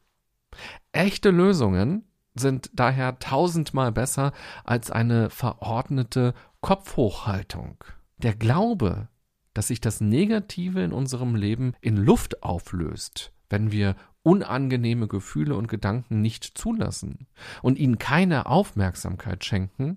Echte 0.92 1.30
Lösungen 1.30 2.07
sind 2.38 2.70
daher 2.72 3.18
tausendmal 3.18 3.92
besser 3.92 4.32
als 4.64 4.90
eine 4.90 5.30
verordnete 5.30 6.34
Kopfhochhaltung. 6.60 7.84
Der 8.18 8.34
Glaube, 8.34 9.08
dass 9.54 9.68
sich 9.68 9.80
das 9.80 10.00
Negative 10.00 10.82
in 10.82 10.92
unserem 10.92 11.34
Leben 11.34 11.74
in 11.80 11.96
Luft 11.96 12.42
auflöst, 12.42 13.32
wenn 13.48 13.72
wir 13.72 13.96
unangenehme 14.22 15.08
Gefühle 15.08 15.56
und 15.56 15.68
Gedanken 15.68 16.20
nicht 16.20 16.44
zulassen 16.44 17.26
und 17.62 17.78
ihnen 17.78 17.98
keine 17.98 18.46
Aufmerksamkeit 18.46 19.44
schenken, 19.44 19.96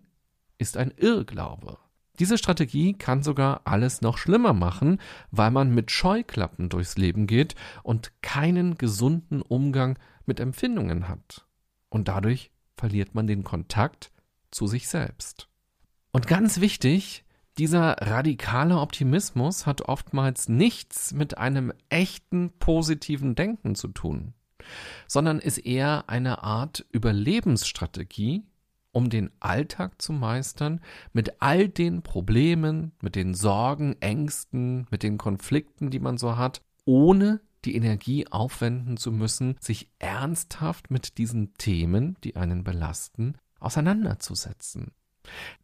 ist 0.57 0.77
ein 0.77 0.91
Irrglaube. 0.95 1.77
Diese 2.19 2.38
Strategie 2.38 2.93
kann 2.93 3.24
sogar 3.24 3.62
alles 3.65 4.01
noch 4.01 4.17
schlimmer 4.17 4.53
machen, 4.53 5.00
weil 5.31 5.51
man 5.51 5.74
mit 5.74 5.91
Scheuklappen 5.91 6.69
durchs 6.69 6.98
Leben 6.98 7.25
geht 7.25 7.55
und 7.83 8.12
keinen 8.21 8.77
gesunden 8.77 9.41
Umgang 9.41 9.98
mit 10.25 10.39
Empfindungen 10.39 11.07
hat 11.07 11.45
und 11.91 12.07
dadurch 12.07 12.50
verliert 12.75 13.13
man 13.13 13.27
den 13.27 13.43
Kontakt 13.43 14.12
zu 14.50 14.65
sich 14.65 14.88
selbst. 14.88 15.48
Und 16.12 16.25
ganz 16.25 16.60
wichtig, 16.60 17.24
dieser 17.57 17.98
radikale 18.01 18.79
Optimismus 18.79 19.65
hat 19.65 19.83
oftmals 19.83 20.50
nichts 20.50 21.13
mit 21.13 21.38
einem 21.38 21.74
echten 21.89 22.50
positiven 22.57 23.36
Denken 23.36 23.75
zu 23.75 23.89
tun, 23.89 24.33
sondern 25.05 25.39
ist 25.39 25.60
eher 25.60 26.05
eine 26.07 26.43
Art 26.43 26.86
Überlebensstrategie, 26.91 28.43
um 28.93 29.10
den 29.10 29.31
Alltag 29.39 30.01
zu 30.01 30.12
meistern, 30.12 30.81
mit 31.13 31.41
all 31.41 31.69
den 31.69 32.01
Problemen, 32.01 32.93
mit 33.01 33.15
den 33.15 33.33
Sorgen, 33.33 33.95
Ängsten, 34.01 34.88
mit 34.89 35.03
den 35.03 35.17
Konflikten, 35.17 35.91
die 35.91 36.00
man 36.00 36.17
so 36.17 36.38
hat, 36.38 36.62
ohne 36.86 37.41
die 37.65 37.75
Energie 37.75 38.27
aufwenden 38.27 38.98
zu 38.98 39.12
müssen, 39.12 39.56
sich 39.60 39.89
ernsthaft 40.00 40.91
mit 40.91 41.18
diesen 41.18 41.53
Themen, 41.56 42.18
die 42.24 42.36
einen 42.36 42.63
belasten, 42.63 43.36
auseinanderzusetzen. 43.60 44.91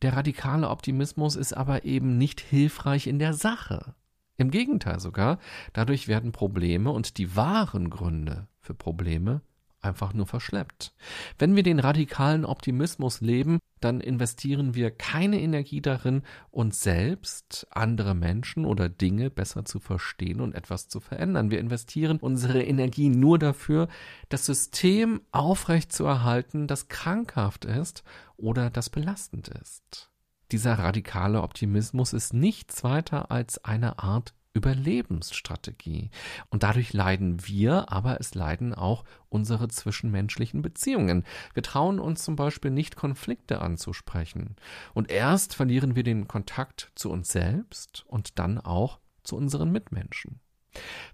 Der 0.01 0.13
radikale 0.13 0.70
Optimismus 0.70 1.36
ist 1.36 1.54
aber 1.54 1.86
eben 1.86 2.18
nicht 2.18 2.39
hilfreich 2.39 3.08
in 3.08 3.20
der 3.20 3.34
Sache. 3.34 3.96
Im 4.38 4.51
Gegenteil 4.51 5.00
sogar, 5.00 5.39
dadurch 5.74 6.08
werden 6.08 6.32
Probleme 6.32 6.92
und 6.92 7.18
die 7.18 7.36
wahren 7.36 7.89
Gründe 7.89 8.48
für 8.60 8.75
Probleme 8.75 9.42
einfach 9.82 10.13
nur 10.13 10.27
verschleppt. 10.27 10.94
Wenn 11.39 11.56
wir 11.56 11.63
den 11.63 11.80
radikalen 11.80 12.46
Optimismus 12.46 13.22
leben, 13.22 13.60
dann 13.79 14.01
investieren 14.01 14.75
wir 14.75 14.91
keine 14.91 15.41
Energie 15.41 15.81
darin, 15.81 16.24
uns 16.51 16.81
selbst, 16.81 17.67
andere 17.72 18.15
Menschen 18.15 18.65
oder 18.65 18.89
Dinge 18.89 19.29
besser 19.29 19.65
zu 19.65 19.79
verstehen 19.79 20.41
und 20.41 20.55
etwas 20.55 20.88
zu 20.88 21.00
verändern. 21.00 21.51
Wir 21.51 21.60
investieren 21.60 22.17
unsere 22.17 22.63
Energie 22.63 23.10
nur 23.10 23.39
dafür, 23.39 23.88
das 24.29 24.46
System 24.46 25.22
aufrechtzuerhalten, 25.31 26.67
das 26.67 26.88
krankhaft 26.88 27.65
ist 27.65 28.03
oder 28.38 28.69
das 28.69 28.89
belastend 28.89 29.48
ist. 29.48 30.12
Dieser 30.51 30.79
radikale 30.79 31.41
Optimismus 31.41 32.13
ist 32.13 32.34
nichts 32.34 32.84
weiter 32.84 33.31
als 33.31 33.63
eine 33.65 34.00
Art 34.00 34.34
Überlebensstrategie. 34.58 36.10
Und 36.50 36.64
dadurch 36.64 36.94
leiden 36.94 37.46
wir, 37.48 37.92
aber 37.92 38.20
es 38.20 38.36
leiden 38.36 38.74
auch 38.74 39.06
unsere 39.30 39.68
zwischenmenschlichen 39.68 40.62
Beziehungen. 40.62 41.24
Wir 41.54 41.64
trauen 41.64 42.00
uns 42.00 42.24
zum 42.24 42.36
Beispiel 42.36 42.72
nicht, 42.72 42.96
Konflikte 42.96 43.62
anzusprechen. 43.62 44.56
Und 44.94 45.12
erst 45.12 45.54
verlieren 45.56 45.96
wir 45.96 46.04
den 46.04 46.28
Kontakt 46.28 46.92
zu 46.96 47.12
uns 47.12 47.32
selbst 47.32 48.04
und 48.08 48.40
dann 48.40 48.58
auch 48.58 49.00
zu 49.24 49.36
unseren 49.36 49.72
Mitmenschen. 49.72 50.40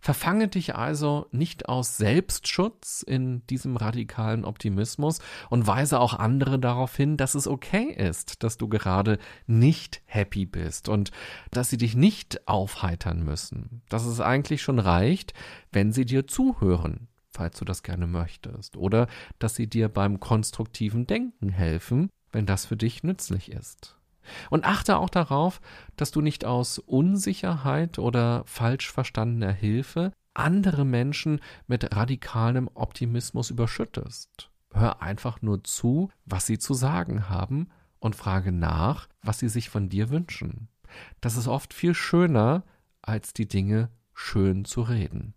Verfange 0.02 0.48
dich 0.50 0.76
also 0.76 1.28
nicht 1.32 1.70
aus 1.70 1.98
Selbstschutz 1.98 3.04
in 3.04 3.46
diesem 3.48 3.78
radikalen 3.78 4.44
Optimismus 4.44 5.20
und 5.50 5.68
weise 5.68 6.00
auch 6.00 6.14
andere 6.14 6.60
darauf 6.60 6.96
hin, 6.96 7.16
dass 7.18 7.36
es 7.36 7.48
okay 7.48 7.92
ist, 7.92 8.44
dass 8.44 8.58
du 8.58 8.68
gerade 8.68 9.20
nicht 9.48 10.02
happy 10.06 10.46
bist 10.46 10.90
und 10.90 11.12
dass 11.52 11.70
sie 11.70 11.78
dich 11.78 11.96
nicht 11.96 12.48
aufheitern 12.48 13.24
müssen. 13.24 13.82
Dass 13.90 14.06
es 14.06 14.20
eigentlich 14.20 14.62
schon 14.62 14.80
reicht, 14.80 15.34
wenn 15.72 15.94
sie 15.94 16.06
dir 16.06 16.28
zuhören, 16.28 17.08
falls 17.30 17.58
du 17.58 17.66
das 17.66 17.84
gerne 17.84 18.08
möchtest, 18.08 18.76
oder 18.76 19.08
dass 19.40 19.56
sie 19.56 19.68
dir 19.68 19.88
beim 19.88 20.20
konstruktiven 20.20 21.08
Denken 21.08 21.50
helfen, 21.50 22.10
wenn 22.32 22.46
das 22.46 22.66
für 22.66 22.78
dich 22.78 23.04
nützlich 23.04 23.52
ist. 23.52 23.98
Und 24.50 24.66
achte 24.66 24.98
auch 24.98 25.10
darauf, 25.10 25.62
dass 25.96 26.12
du 26.12 26.22
nicht 26.22 26.46
aus 26.46 26.80
Unsicherheit 26.80 28.00
oder 28.00 28.44
falsch 28.46 28.92
verstandener 28.92 29.52
Hilfe 29.52 30.12
andere 30.34 30.86
Menschen 30.86 31.42
mit 31.68 31.96
radikalem 31.96 32.70
Optimismus 32.74 33.50
überschüttest. 33.50 34.50
Hör 34.74 35.02
einfach 35.02 35.42
nur 35.42 35.64
zu, 35.64 36.10
was 36.26 36.46
sie 36.46 36.58
zu 36.58 36.74
sagen 36.74 37.30
haben 37.30 37.70
und 38.00 38.16
frage 38.16 38.52
nach, 38.52 39.08
was 39.22 39.40
sie 39.40 39.50
sich 39.50 39.70
von 39.70 39.90
dir 39.90 40.10
wünschen. 40.10 40.68
Das 41.22 41.38
ist 41.38 41.48
oft 41.48 41.74
viel 41.74 41.94
schöner, 41.94 42.64
als 43.02 43.34
die 43.34 43.48
Dinge 43.48 43.90
schön 44.14 44.66
zu 44.66 44.82
reden. 44.82 45.34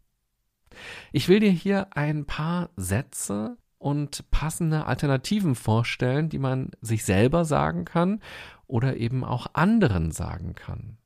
Ich 1.13 1.29
will 1.29 1.41
dir 1.41 1.51
hier 1.51 1.97
ein 1.97 2.27
paar 2.27 2.71
Sätze 2.77 3.57
und 3.87 4.29
passende 4.33 4.87
Alternativen 4.87 5.55
vorstellen, 5.55 6.29
die 6.29 6.41
man 6.41 6.73
sich 6.81 7.05
selber 7.05 7.45
sagen 7.45 7.85
kann 7.85 8.21
oder 8.67 8.97
eben 8.97 9.23
auch 9.23 9.47
anderen 9.53 10.11
sagen 10.11 10.57
kann. 10.57 10.99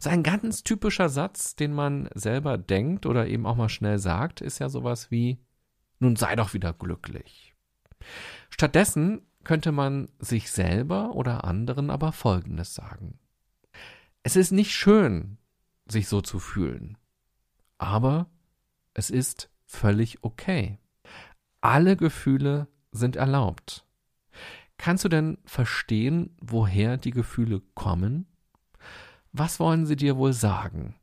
So 0.00 0.08
ein 0.08 0.22
ganz 0.22 0.62
typischer 0.62 1.10
Satz, 1.10 1.56
den 1.56 1.74
man 1.74 2.08
selber 2.14 2.56
denkt 2.56 3.04
oder 3.04 3.26
eben 3.26 3.44
auch 3.44 3.56
mal 3.56 3.68
schnell 3.68 3.98
sagt, 3.98 4.40
ist 4.40 4.60
ja 4.60 4.70
sowas 4.70 5.10
wie, 5.10 5.44
nun 5.98 6.16
sei 6.16 6.34
doch 6.34 6.54
wieder 6.54 6.72
glücklich. 6.72 7.54
Stattdessen 8.48 9.20
könnte 9.44 9.70
man 9.70 10.08
sich 10.18 10.50
selber 10.50 11.14
oder 11.14 11.44
anderen 11.44 11.90
aber 11.90 12.12
Folgendes 12.12 12.74
sagen. 12.74 13.18
Es 14.22 14.36
ist 14.36 14.52
nicht 14.52 14.72
schön, 14.72 15.36
sich 15.84 16.08
so 16.08 16.22
zu 16.22 16.38
fühlen, 16.38 16.96
aber 17.76 18.30
es 18.94 19.10
ist 19.10 19.50
völlig 19.66 20.24
okay. 20.24 20.78
Alle 21.62 21.96
Gefühle 21.96 22.66
sind 22.90 23.14
erlaubt. 23.14 23.86
Kannst 24.78 25.04
du 25.04 25.08
denn 25.08 25.38
verstehen, 25.44 26.36
woher 26.40 26.96
die 26.96 27.12
Gefühle 27.12 27.62
kommen? 27.74 28.26
Was 29.32 29.60
wollen 29.60 29.86
sie 29.86 29.94
dir 29.94 30.16
wohl 30.16 30.32
sagen? 30.32 30.96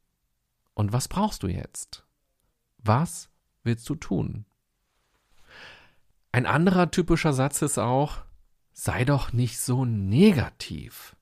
Und 0.74 0.92
was 0.92 1.08
brauchst 1.08 1.44
du 1.44 1.48
jetzt? 1.48 2.06
Was 2.78 3.30
willst 3.64 3.88
du 3.90 3.96
tun? 3.96 4.46
Ein 6.34 6.46
anderer 6.46 6.92
typischer 6.92 7.32
Satz 7.32 7.62
ist 7.62 7.78
auch, 7.78 8.18
sei 8.74 9.06
doch 9.06 9.32
nicht 9.32 9.60
so 9.60 9.86
negativ. 9.86 11.16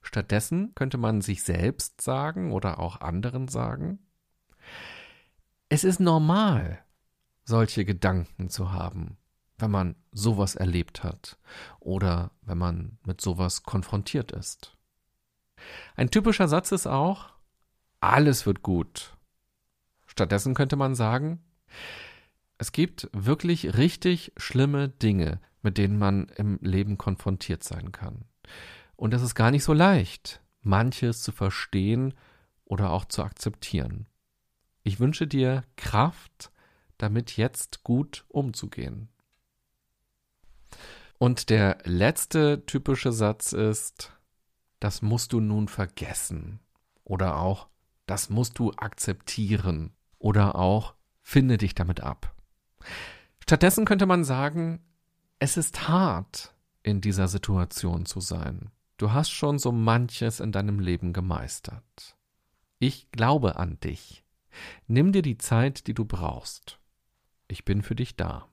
Stattdessen 0.00 0.74
könnte 0.74 0.96
man 0.96 1.20
sich 1.20 1.42
selbst 1.42 2.00
sagen 2.00 2.52
oder 2.52 2.78
auch 2.78 3.02
anderen 3.02 3.48
sagen, 3.48 3.98
es 5.68 5.84
ist 5.84 6.00
normal, 6.00 6.82
solche 7.44 7.84
Gedanken 7.84 8.48
zu 8.48 8.72
haben, 8.72 9.16
wenn 9.58 9.70
man 9.70 9.96
sowas 10.12 10.54
erlebt 10.54 11.04
hat 11.04 11.38
oder 11.80 12.30
wenn 12.42 12.58
man 12.58 12.98
mit 13.04 13.20
sowas 13.20 13.62
konfrontiert 13.62 14.32
ist. 14.32 14.76
Ein 15.96 16.10
typischer 16.10 16.48
Satz 16.48 16.72
ist 16.72 16.86
auch, 16.86 17.30
alles 18.00 18.46
wird 18.46 18.62
gut. 18.62 19.16
Stattdessen 20.06 20.54
könnte 20.54 20.76
man 20.76 20.94
sagen, 20.94 21.42
es 22.58 22.72
gibt 22.72 23.08
wirklich 23.12 23.76
richtig 23.76 24.32
schlimme 24.36 24.88
Dinge, 24.88 25.40
mit 25.62 25.78
denen 25.78 25.98
man 25.98 26.26
im 26.36 26.58
Leben 26.60 26.98
konfrontiert 26.98 27.64
sein 27.64 27.92
kann. 27.92 28.24
Und 28.96 29.14
es 29.14 29.22
ist 29.22 29.34
gar 29.34 29.50
nicht 29.50 29.64
so 29.64 29.72
leicht, 29.72 30.40
manches 30.60 31.22
zu 31.22 31.32
verstehen 31.32 32.14
oder 32.64 32.90
auch 32.90 33.04
zu 33.04 33.22
akzeptieren. 33.24 34.06
Ich 34.84 35.00
wünsche 35.00 35.26
dir 35.26 35.64
Kraft, 35.76 36.51
damit 37.02 37.36
jetzt 37.36 37.82
gut 37.82 38.24
umzugehen. 38.28 39.08
Und 41.18 41.50
der 41.50 41.78
letzte 41.84 42.64
typische 42.66 43.12
Satz 43.12 43.52
ist, 43.52 44.12
das 44.80 45.02
musst 45.02 45.32
du 45.32 45.40
nun 45.40 45.68
vergessen. 45.68 46.60
Oder 47.04 47.36
auch, 47.36 47.68
das 48.06 48.30
musst 48.30 48.58
du 48.58 48.72
akzeptieren. 48.72 49.92
Oder 50.18 50.56
auch, 50.56 50.94
finde 51.20 51.58
dich 51.58 51.74
damit 51.74 52.00
ab. 52.00 52.34
Stattdessen 53.40 53.84
könnte 53.84 54.06
man 54.06 54.24
sagen, 54.24 54.80
es 55.38 55.56
ist 55.56 55.88
hart, 55.88 56.54
in 56.82 57.00
dieser 57.00 57.28
Situation 57.28 58.06
zu 58.06 58.20
sein. 58.20 58.70
Du 58.96 59.12
hast 59.12 59.30
schon 59.30 59.58
so 59.58 59.72
manches 59.72 60.40
in 60.40 60.52
deinem 60.52 60.78
Leben 60.78 61.12
gemeistert. 61.12 62.16
Ich 62.78 63.10
glaube 63.10 63.56
an 63.56 63.78
dich. 63.80 64.24
Nimm 64.86 65.12
dir 65.12 65.22
die 65.22 65.38
Zeit, 65.38 65.86
die 65.86 65.94
du 65.94 66.04
brauchst. 66.04 66.78
Ich 67.52 67.66
bin 67.66 67.82
für 67.82 67.94
dich 67.94 68.16
da. 68.16 68.48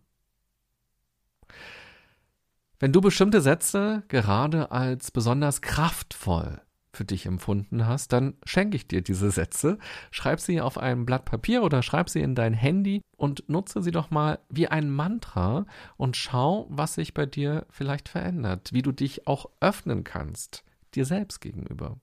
Wenn 2.79 2.91
du 2.91 2.99
bestimmte 2.99 3.39
Sätze 3.39 4.03
gerade 4.09 4.71
als 4.71 5.11
besonders 5.11 5.61
kraftvoll 5.61 6.61
für 6.91 7.05
dich 7.05 7.25
empfunden 7.25 7.87
hast, 7.87 8.11
dann 8.11 8.33
schenke 8.43 8.75
ich 8.75 8.89
dir 8.89 9.01
diese 9.01 9.31
Sätze, 9.31 9.77
schreib 10.11 10.41
sie 10.41 10.59
auf 10.59 10.77
ein 10.77 11.05
Blatt 11.05 11.23
Papier 11.23 11.63
oder 11.63 11.81
schreib 11.81 12.09
sie 12.09 12.19
in 12.19 12.35
dein 12.35 12.53
Handy 12.53 13.01
und 13.15 13.47
nutze 13.47 13.81
sie 13.81 13.91
doch 13.91 14.11
mal 14.11 14.39
wie 14.49 14.67
ein 14.67 14.89
Mantra 14.89 15.65
und 15.95 16.17
schau, 16.17 16.67
was 16.69 16.95
sich 16.95 17.13
bei 17.13 17.25
dir 17.25 17.65
vielleicht 17.69 18.09
verändert, 18.09 18.73
wie 18.73 18.81
du 18.81 18.91
dich 18.91 19.27
auch 19.27 19.49
öffnen 19.61 20.03
kannst, 20.03 20.65
dir 20.93 21.05
selbst 21.05 21.39
gegenüber. 21.39 22.01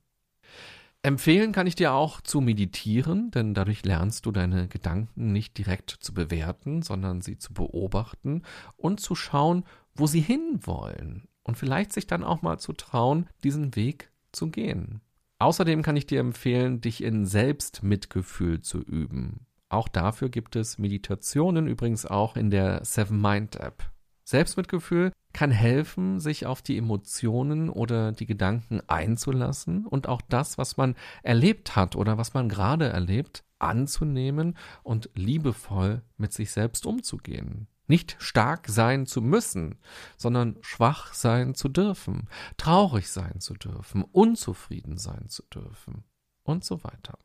Empfehlen 1.07 1.53
kann 1.53 1.69
ich 1.69 1.77
dir 1.77 1.93
auch 1.93 2.21
zu 2.21 2.41
meditieren, 2.41 3.31
denn 3.31 3.55
dadurch 3.55 3.85
lernst 3.85 4.27
du 4.27 4.33
deine 4.33 4.67
Gedanken 4.67 5.31
nicht 5.31 5.57
direkt 5.57 5.91
zu 5.91 6.13
bewerten, 6.13 6.83
sondern 6.83 7.21
sie 7.21 7.39
zu 7.39 7.55
beobachten 7.55 8.43
und 8.77 8.99
zu 8.99 9.15
schauen, 9.15 9.63
wo 9.95 10.09
sie 10.09 10.19
hinwollen 10.19 11.29
und 11.45 11.57
vielleicht 11.57 11.93
sich 11.93 12.09
dann 12.09 12.25
auch 12.25 12.43
mal 12.43 12.59
zu 12.59 12.73
trauen, 12.73 13.29
diesen 13.45 13.77
Weg 13.77 14.11
zu 14.33 14.51
gehen. 14.51 15.01
Außerdem 15.39 15.83
kann 15.83 15.95
ich 15.95 16.09
dir 16.09 16.19
empfehlen, 16.19 16.81
dich 16.81 17.05
in 17.05 17.25
Selbstmitgefühl 17.25 18.63
zu 18.63 18.81
üben. 18.81 19.47
Auch 19.69 19.87
dafür 19.87 20.29
gibt 20.29 20.57
es 20.57 20.77
Meditationen, 20.77 21.69
übrigens 21.69 22.05
auch 22.05 22.35
in 22.35 22.51
der 22.51 22.85
Seven 22.85 23.21
Mind 23.21 23.55
App. 23.55 23.93
Selbstmitgefühl 24.27 25.13
kann 25.33 25.53
helfen, 25.53 26.19
sich 26.19 26.47
auf 26.47 26.61
die 26.61 26.77
Emotionen 26.77 27.71
oder 27.71 28.11
die 28.11 28.27
Gedanken 28.27 28.81
einzulassen 28.89 29.87
und 29.87 30.09
auch 30.09 30.21
das, 30.21 30.59
was 30.59 30.77
man 30.77 30.97
erlebt 31.23 31.77
hat 31.77 31.95
oder 31.95 32.19
was 32.19 32.35
man 32.35 32.49
gerade 32.49 32.89
erlebt, 32.89 33.45
anzunehmen 33.61 34.57
und 34.83 35.11
liebevoll 35.15 36.03
mit 36.17 36.33
sich 36.33 36.51
selbst 36.51 36.87
umzugehen. 36.87 37.69
Nicht 37.87 38.17
stark 38.19 38.67
sein 38.67 39.07
zu 39.07 39.23
müssen, 39.23 39.79
sondern 40.17 40.57
schwach 40.61 41.15
sein 41.15 41.55
zu 41.55 41.69
dürfen, 41.69 42.29
traurig 42.57 43.09
sein 43.09 43.39
zu 43.41 43.55
dürfen, 43.55 44.03
unzufrieden 44.03 44.99
sein 44.99 45.29
zu 45.29 45.45
dürfen 45.45 46.03
und 46.43 46.65
so 46.65 46.83
weiter. 46.83 47.17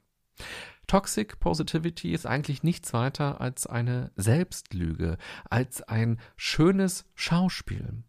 Toxic 0.92 1.40
Positivity 1.40 2.12
ist 2.12 2.26
eigentlich 2.26 2.64
nichts 2.64 2.92
weiter 2.92 3.40
als 3.40 3.66
eine 3.66 4.12
Selbstlüge, 4.18 5.18
als 5.50 5.82
ein 5.84 6.20
schönes 6.36 7.06
Schauspiel. 7.16 8.04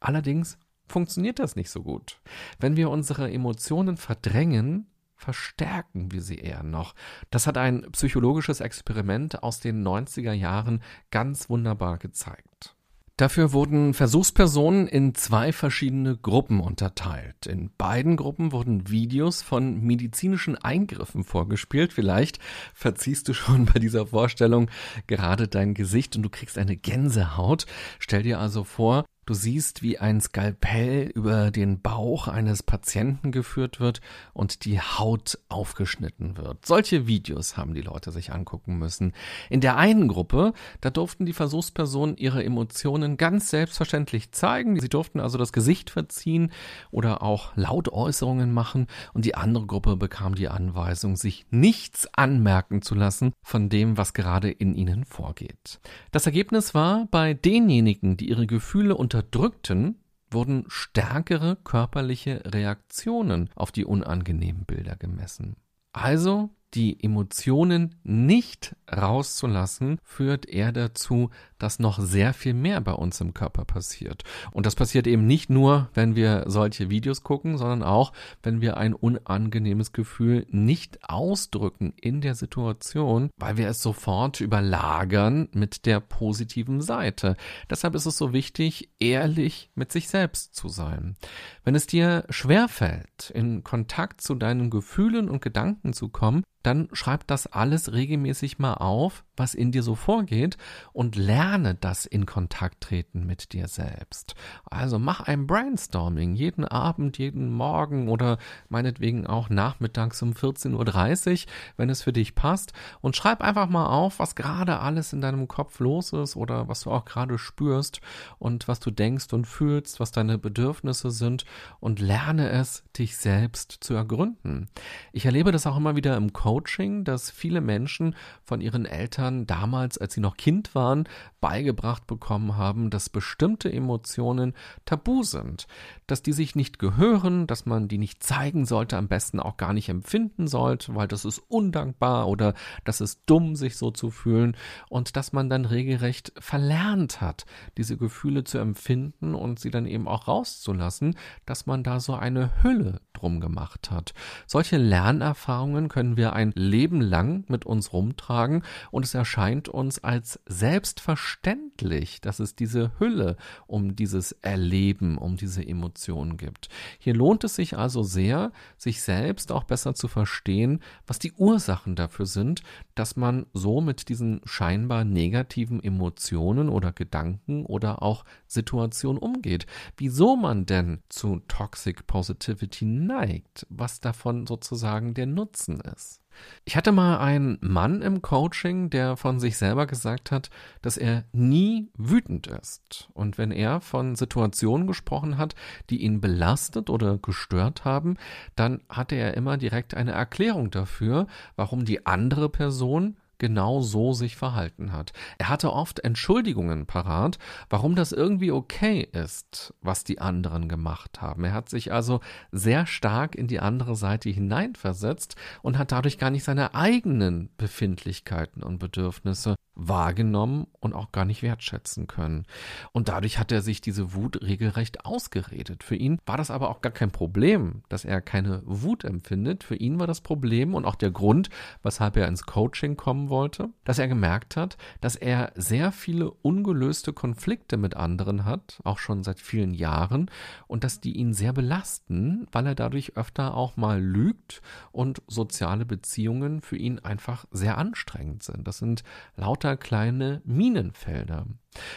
Allerdings 0.00 0.58
funktioniert 0.86 1.38
das 1.38 1.56
nicht 1.56 1.70
so 1.70 1.82
gut. 1.82 2.20
Wenn 2.58 2.76
wir 2.76 2.90
unsere 2.90 3.32
Emotionen 3.32 3.96
verdrängen, 3.96 4.90
verstärken 5.14 6.12
wir 6.12 6.20
sie 6.20 6.36
eher 6.36 6.62
noch. 6.62 6.94
Das 7.30 7.46
hat 7.46 7.56
ein 7.56 7.90
psychologisches 7.92 8.60
Experiment 8.60 9.42
aus 9.42 9.60
den 9.60 9.82
90er 9.82 10.34
Jahren 10.34 10.82
ganz 11.10 11.48
wunderbar 11.48 11.96
gezeigt. 11.96 12.75
Dafür 13.18 13.54
wurden 13.54 13.94
Versuchspersonen 13.94 14.86
in 14.86 15.14
zwei 15.14 15.50
verschiedene 15.50 16.18
Gruppen 16.18 16.60
unterteilt. 16.60 17.46
In 17.46 17.70
beiden 17.78 18.16
Gruppen 18.16 18.52
wurden 18.52 18.90
Videos 18.90 19.40
von 19.40 19.80
medizinischen 19.80 20.58
Eingriffen 20.58 21.24
vorgespielt. 21.24 21.94
Vielleicht 21.94 22.38
verziehst 22.74 23.26
du 23.28 23.32
schon 23.32 23.64
bei 23.64 23.78
dieser 23.78 24.08
Vorstellung 24.08 24.70
gerade 25.06 25.48
dein 25.48 25.72
Gesicht 25.72 26.14
und 26.14 26.24
du 26.24 26.28
kriegst 26.28 26.58
eine 26.58 26.76
Gänsehaut. 26.76 27.64
Stell 28.00 28.22
dir 28.22 28.38
also 28.38 28.64
vor, 28.64 29.06
Du 29.26 29.34
siehst, 29.34 29.82
wie 29.82 29.98
ein 29.98 30.20
Skalpell 30.20 31.10
über 31.12 31.50
den 31.50 31.80
Bauch 31.80 32.28
eines 32.28 32.62
Patienten 32.62 33.32
geführt 33.32 33.80
wird 33.80 34.00
und 34.34 34.64
die 34.64 34.80
Haut 34.80 35.40
aufgeschnitten 35.48 36.36
wird. 36.36 36.64
Solche 36.64 37.08
Videos 37.08 37.56
haben 37.56 37.74
die 37.74 37.80
Leute 37.80 38.12
sich 38.12 38.32
angucken 38.32 38.78
müssen. 38.78 39.14
In 39.50 39.60
der 39.60 39.76
einen 39.78 40.06
Gruppe, 40.06 40.52
da 40.80 40.90
durften 40.90 41.26
die 41.26 41.32
Versuchspersonen 41.32 42.16
ihre 42.16 42.44
Emotionen 42.44 43.16
ganz 43.16 43.50
selbstverständlich 43.50 44.30
zeigen. 44.30 44.78
Sie 44.78 44.88
durften 44.88 45.18
also 45.18 45.38
das 45.38 45.52
Gesicht 45.52 45.90
verziehen 45.90 46.52
oder 46.92 47.20
auch 47.20 47.50
Lautäußerungen 47.56 48.52
machen 48.52 48.86
und 49.12 49.24
die 49.24 49.34
andere 49.34 49.66
Gruppe 49.66 49.96
bekam 49.96 50.36
die 50.36 50.46
Anweisung, 50.48 51.16
sich 51.16 51.46
nichts 51.50 52.08
anmerken 52.14 52.80
zu 52.80 52.94
lassen 52.94 53.32
von 53.42 53.70
dem, 53.70 53.96
was 53.96 54.14
gerade 54.14 54.52
in 54.52 54.76
ihnen 54.76 55.04
vorgeht. 55.04 55.80
Das 56.12 56.26
Ergebnis 56.26 56.74
war, 56.74 57.08
bei 57.10 57.34
denjenigen, 57.34 58.16
die 58.16 58.28
ihre 58.28 58.46
Gefühle 58.46 58.94
unter 58.94 59.15
Unterdrückten 59.16 60.04
wurden 60.30 60.64
stärkere 60.68 61.56
körperliche 61.56 62.42
Reaktionen 62.44 63.48
auf 63.54 63.72
die 63.72 63.86
unangenehmen 63.86 64.66
Bilder 64.66 64.94
gemessen. 64.94 65.56
Also 65.92 66.50
die 66.76 67.02
Emotionen 67.02 67.96
nicht 68.04 68.76
rauszulassen, 68.94 69.98
führt 70.04 70.46
eher 70.46 70.72
dazu, 70.72 71.30
dass 71.58 71.78
noch 71.78 71.98
sehr 71.98 72.34
viel 72.34 72.52
mehr 72.52 72.80
bei 72.82 72.92
uns 72.92 73.20
im 73.20 73.32
Körper 73.32 73.64
passiert. 73.64 74.24
Und 74.52 74.66
das 74.66 74.74
passiert 74.74 75.06
eben 75.06 75.26
nicht 75.26 75.48
nur, 75.48 75.88
wenn 75.94 76.14
wir 76.14 76.44
solche 76.46 76.90
Videos 76.90 77.22
gucken, 77.22 77.56
sondern 77.56 77.82
auch, 77.82 78.12
wenn 78.42 78.60
wir 78.60 78.76
ein 78.76 78.92
unangenehmes 78.92 79.92
Gefühl 79.92 80.46
nicht 80.50 80.98
ausdrücken 81.08 81.94
in 82.00 82.20
der 82.20 82.34
Situation, 82.34 83.30
weil 83.38 83.56
wir 83.56 83.68
es 83.68 83.82
sofort 83.82 84.40
überlagern 84.40 85.48
mit 85.52 85.86
der 85.86 86.00
positiven 86.00 86.82
Seite. 86.82 87.36
Deshalb 87.70 87.94
ist 87.94 88.06
es 88.06 88.18
so 88.18 88.34
wichtig, 88.34 88.90
ehrlich 89.00 89.70
mit 89.74 89.92
sich 89.92 90.08
selbst 90.08 90.54
zu 90.54 90.68
sein. 90.68 91.16
Wenn 91.64 91.74
es 91.74 91.86
dir 91.86 92.24
schwerfällt, 92.28 93.30
in 93.30 93.64
Kontakt 93.64 94.20
zu 94.20 94.34
deinen 94.34 94.68
Gefühlen 94.68 95.30
und 95.30 95.40
Gedanken 95.40 95.94
zu 95.94 96.08
kommen, 96.10 96.44
dann 96.66 96.88
schreib 96.92 97.26
das 97.26 97.46
alles 97.46 97.92
regelmäßig 97.92 98.58
mal 98.58 98.74
auf, 98.74 99.24
was 99.36 99.54
in 99.54 99.72
dir 99.72 99.82
so 99.82 99.94
vorgeht 99.94 100.56
und 100.92 101.16
lerne 101.16 101.74
das 101.74 102.06
in 102.06 102.26
Kontakt 102.26 102.82
treten 102.82 103.26
mit 103.26 103.52
dir 103.52 103.68
selbst. 103.68 104.34
Also 104.64 104.98
mach 104.98 105.20
ein 105.20 105.46
Brainstorming 105.46 106.34
jeden 106.34 106.64
Abend, 106.64 107.18
jeden 107.18 107.50
Morgen 107.50 108.08
oder 108.08 108.38
meinetwegen 108.68 109.26
auch 109.26 109.48
nachmittags 109.48 110.22
um 110.22 110.32
14.30 110.32 111.46
Uhr, 111.46 111.52
wenn 111.76 111.90
es 111.90 112.02
für 112.02 112.12
dich 112.12 112.34
passt 112.34 112.72
und 113.00 113.16
schreib 113.16 113.40
einfach 113.40 113.68
mal 113.68 113.86
auf, 113.86 114.18
was 114.18 114.34
gerade 114.34 114.80
alles 114.80 115.12
in 115.12 115.20
deinem 115.20 115.48
Kopf 115.48 115.78
los 115.80 116.12
ist 116.12 116.36
oder 116.36 116.68
was 116.68 116.80
du 116.80 116.90
auch 116.90 117.04
gerade 117.04 117.38
spürst 117.38 118.00
und 118.38 118.68
was 118.68 118.80
du 118.80 118.90
denkst 118.90 119.32
und 119.32 119.46
fühlst, 119.46 120.00
was 120.00 120.12
deine 120.12 120.38
Bedürfnisse 120.38 121.10
sind 121.10 121.44
und 121.80 122.00
lerne 122.00 122.50
es, 122.50 122.84
dich 122.96 123.16
selbst 123.16 123.72
zu 123.80 123.94
ergründen. 123.94 124.68
Ich 125.12 125.26
erlebe 125.26 125.52
das 125.52 125.66
auch 125.66 125.76
immer 125.76 125.96
wieder 125.96 126.16
im 126.16 126.32
Coaching, 126.32 127.04
dass 127.04 127.30
viele 127.30 127.60
Menschen 127.60 128.14
von 128.44 128.60
ihren 128.60 128.86
Eltern 128.86 129.25
damals, 129.30 129.98
als 129.98 130.14
sie 130.14 130.20
noch 130.20 130.36
Kind 130.36 130.74
waren, 130.74 131.08
beigebracht 131.40 132.06
bekommen 132.06 132.56
haben, 132.56 132.90
dass 132.90 133.08
bestimmte 133.08 133.72
Emotionen 133.72 134.54
tabu 134.84 135.22
sind, 135.22 135.66
dass 136.06 136.22
die 136.22 136.32
sich 136.32 136.54
nicht 136.54 136.78
gehören, 136.78 137.46
dass 137.46 137.66
man 137.66 137.88
die 137.88 137.98
nicht 137.98 138.22
zeigen 138.22 138.64
sollte, 138.64 138.96
am 138.96 139.08
besten 139.08 139.40
auch 139.40 139.56
gar 139.56 139.72
nicht 139.72 139.88
empfinden 139.88 140.46
sollte, 140.48 140.94
weil 140.94 141.08
das 141.08 141.24
ist 141.24 141.38
undankbar 141.48 142.28
oder 142.28 142.54
das 142.84 143.00
ist 143.00 143.20
dumm, 143.26 143.56
sich 143.56 143.76
so 143.76 143.90
zu 143.90 144.10
fühlen. 144.10 144.56
Und 144.88 145.16
dass 145.16 145.32
man 145.32 145.48
dann 145.48 145.64
regelrecht 145.64 146.32
verlernt 146.38 147.20
hat, 147.20 147.46
diese 147.76 147.96
Gefühle 147.96 148.44
zu 148.44 148.58
empfinden 148.58 149.34
und 149.34 149.58
sie 149.60 149.70
dann 149.70 149.86
eben 149.86 150.08
auch 150.08 150.28
rauszulassen, 150.28 151.16
dass 151.44 151.66
man 151.66 151.82
da 151.82 152.00
so 152.00 152.14
eine 152.14 152.62
Hülle 152.62 153.00
drum 153.16 153.40
gemacht 153.40 153.90
hat. 153.90 154.14
Solche 154.46 154.76
Lernerfahrungen 154.76 155.88
können 155.88 156.16
wir 156.16 156.32
ein 156.32 156.52
Leben 156.54 157.00
lang 157.00 157.44
mit 157.48 157.66
uns 157.66 157.92
rumtragen 157.92 158.62
und 158.90 159.04
es 159.04 159.14
erscheint 159.14 159.68
uns 159.68 160.02
als 160.02 160.40
selbstverständlich, 160.46 162.20
dass 162.20 162.38
es 162.40 162.54
diese 162.54 162.92
Hülle 162.98 163.36
um 163.66 163.96
dieses 163.96 164.32
Erleben, 164.32 165.18
um 165.18 165.36
diese 165.36 165.66
Emotionen 165.66 166.36
gibt. 166.36 166.68
Hier 166.98 167.14
lohnt 167.14 167.44
es 167.44 167.56
sich 167.56 167.76
also 167.76 168.02
sehr, 168.02 168.52
sich 168.76 169.02
selbst 169.02 169.52
auch 169.52 169.64
besser 169.64 169.94
zu 169.94 170.08
verstehen, 170.08 170.80
was 171.06 171.18
die 171.18 171.32
Ursachen 171.32 171.96
dafür 171.96 172.26
sind, 172.26 172.62
dass 172.96 173.14
man 173.14 173.46
so 173.52 173.80
mit 173.80 174.08
diesen 174.08 174.40
scheinbar 174.44 175.04
negativen 175.04 175.82
Emotionen 175.82 176.68
oder 176.68 176.92
Gedanken 176.92 177.64
oder 177.64 178.02
auch 178.02 178.24
Situationen 178.48 179.22
umgeht. 179.22 179.66
Wieso 179.96 180.34
man 180.34 180.66
denn 180.66 181.02
zu 181.08 181.40
Toxic 181.46 182.06
Positivity 182.08 182.86
neigt, 182.86 183.66
was 183.70 184.00
davon 184.00 184.46
sozusagen 184.46 185.14
der 185.14 185.26
Nutzen 185.26 185.80
ist. 185.80 186.25
Ich 186.64 186.76
hatte 186.76 186.92
mal 186.92 187.18
einen 187.18 187.58
Mann 187.60 188.02
im 188.02 188.22
Coaching, 188.22 188.90
der 188.90 189.16
von 189.16 189.40
sich 189.40 189.56
selber 189.56 189.86
gesagt 189.86 190.30
hat, 190.30 190.50
dass 190.82 190.96
er 190.96 191.24
nie 191.32 191.90
wütend 191.96 192.46
ist. 192.46 193.08
Und 193.14 193.38
wenn 193.38 193.50
er 193.50 193.80
von 193.80 194.16
Situationen 194.16 194.86
gesprochen 194.86 195.38
hat, 195.38 195.54
die 195.90 196.02
ihn 196.02 196.20
belastet 196.20 196.90
oder 196.90 197.18
gestört 197.18 197.84
haben, 197.84 198.16
dann 198.56 198.82
hatte 198.88 199.14
er 199.14 199.34
immer 199.34 199.56
direkt 199.56 199.94
eine 199.94 200.12
Erklärung 200.12 200.70
dafür, 200.70 201.26
warum 201.56 201.84
die 201.84 202.06
andere 202.06 202.48
Person 202.48 203.16
genau 203.38 203.80
so 203.80 204.12
sich 204.12 204.36
verhalten 204.36 204.92
hat. 204.92 205.12
Er 205.38 205.48
hatte 205.48 205.72
oft 205.72 206.00
Entschuldigungen 206.00 206.86
parat, 206.86 207.38
warum 207.70 207.94
das 207.94 208.12
irgendwie 208.12 208.52
okay 208.52 209.08
ist, 209.12 209.74
was 209.80 210.04
die 210.04 210.20
anderen 210.20 210.68
gemacht 210.68 211.20
haben. 211.20 211.44
Er 211.44 211.52
hat 211.52 211.68
sich 211.68 211.92
also 211.92 212.20
sehr 212.52 212.86
stark 212.86 213.34
in 213.34 213.46
die 213.46 213.60
andere 213.60 213.96
Seite 213.96 214.30
hineinversetzt 214.30 215.36
und 215.62 215.78
hat 215.78 215.92
dadurch 215.92 216.18
gar 216.18 216.30
nicht 216.30 216.44
seine 216.44 216.74
eigenen 216.74 217.50
Befindlichkeiten 217.56 218.62
und 218.62 218.78
Bedürfnisse 218.78 219.56
wahrgenommen 219.76 220.66
und 220.80 220.94
auch 220.94 221.12
gar 221.12 221.24
nicht 221.24 221.42
wertschätzen 221.42 222.06
können. 222.06 222.46
Und 222.92 223.08
dadurch 223.08 223.38
hat 223.38 223.52
er 223.52 223.60
sich 223.60 223.80
diese 223.80 224.14
Wut 224.14 224.42
regelrecht 224.42 225.04
ausgeredet. 225.04 225.84
Für 225.84 225.96
ihn 225.96 226.18
war 226.24 226.38
das 226.38 226.50
aber 226.50 226.70
auch 226.70 226.80
gar 226.80 226.92
kein 226.92 227.10
Problem, 227.10 227.82
dass 227.88 228.04
er 228.04 228.22
keine 228.22 228.62
Wut 228.64 229.04
empfindet. 229.04 229.64
Für 229.64 229.76
ihn 229.76 230.00
war 230.00 230.06
das 230.06 230.22
Problem 230.22 230.74
und 230.74 230.86
auch 230.86 230.94
der 230.94 231.10
Grund, 231.10 231.50
weshalb 231.82 232.16
er 232.16 232.26
ins 232.26 232.46
Coaching 232.46 232.96
kommen 232.96 233.25
wollte, 233.28 233.70
dass 233.84 233.98
er 233.98 234.08
gemerkt 234.08 234.56
hat, 234.56 234.76
dass 235.00 235.16
er 235.16 235.52
sehr 235.56 235.92
viele 235.92 236.30
ungelöste 236.30 237.12
Konflikte 237.12 237.76
mit 237.76 237.96
anderen 237.96 238.44
hat, 238.44 238.80
auch 238.84 238.98
schon 238.98 239.24
seit 239.24 239.40
vielen 239.40 239.74
Jahren, 239.74 240.30
und 240.66 240.84
dass 240.84 241.00
die 241.00 241.16
ihn 241.16 241.34
sehr 241.34 241.52
belasten, 241.52 242.46
weil 242.52 242.66
er 242.66 242.74
dadurch 242.74 243.16
öfter 243.16 243.54
auch 243.54 243.76
mal 243.76 244.00
lügt 244.00 244.62
und 244.92 245.22
soziale 245.26 245.84
Beziehungen 245.84 246.60
für 246.60 246.76
ihn 246.76 246.98
einfach 246.98 247.46
sehr 247.50 247.78
anstrengend 247.78 248.42
sind. 248.42 248.66
Das 248.66 248.78
sind 248.78 249.02
lauter 249.36 249.66
lauter 249.66 249.76
kleine 249.78 250.42
Minenfelder. 250.44 251.46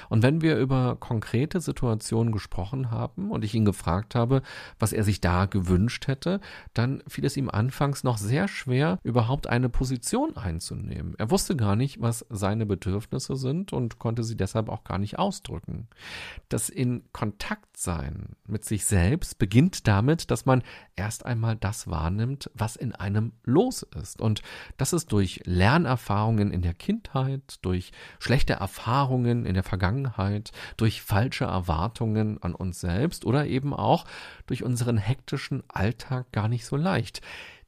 Und 0.09 0.23
wenn 0.23 0.41
wir 0.41 0.57
über 0.57 0.97
konkrete 0.99 1.61
Situationen 1.61 2.31
gesprochen 2.31 2.91
haben 2.91 3.31
und 3.31 3.43
ich 3.43 3.53
ihn 3.53 3.65
gefragt 3.65 4.15
habe, 4.15 4.41
was 4.77 4.93
er 4.93 5.03
sich 5.03 5.21
da 5.21 5.45
gewünscht 5.45 6.07
hätte, 6.07 6.39
dann 6.73 7.03
fiel 7.07 7.25
es 7.25 7.37
ihm 7.37 7.49
anfangs 7.49 8.03
noch 8.03 8.17
sehr 8.17 8.47
schwer, 8.47 8.99
überhaupt 9.03 9.47
eine 9.47 9.69
Position 9.69 10.37
einzunehmen. 10.37 11.15
Er 11.17 11.31
wusste 11.31 11.55
gar 11.55 11.75
nicht, 11.75 12.01
was 12.01 12.25
seine 12.29 12.65
Bedürfnisse 12.65 13.35
sind 13.35 13.73
und 13.73 13.99
konnte 13.99 14.23
sie 14.23 14.37
deshalb 14.37 14.69
auch 14.69 14.83
gar 14.83 14.97
nicht 14.97 15.19
ausdrücken. 15.19 15.87
Das 16.49 16.69
in 16.69 17.03
Kontakt 17.11 17.77
sein 17.77 18.35
mit 18.47 18.65
sich 18.65 18.85
selbst 18.85 19.37
beginnt 19.37 19.87
damit, 19.87 20.31
dass 20.31 20.45
man 20.45 20.63
erst 20.95 21.25
einmal 21.25 21.55
das 21.55 21.87
wahrnimmt, 21.87 22.51
was 22.53 22.75
in 22.75 22.93
einem 22.93 23.33
los 23.43 23.83
ist. 23.83 24.21
Und 24.21 24.41
das 24.77 24.93
ist 24.93 25.11
durch 25.11 25.41
Lernerfahrungen 25.45 26.51
in 26.51 26.61
der 26.61 26.73
Kindheit, 26.73 27.59
durch 27.61 27.91
schlechte 28.19 28.53
Erfahrungen 28.53 29.45
in 29.45 29.53
der 29.53 29.63
Vergangenheit, 29.69 30.51
durch 30.77 31.01
falsche 31.01 31.45
Erwartungen 31.45 32.41
an 32.43 32.55
uns 32.55 32.81
selbst 32.81 33.25
oder 33.25 33.47
eben 33.47 33.73
auch 33.73 34.05
durch 34.47 34.63
unseren 34.63 34.97
hektischen 34.97 35.63
Alltag 35.69 36.31
gar 36.31 36.49
nicht 36.49 36.65
so 36.65 36.75
leicht. 36.75 37.21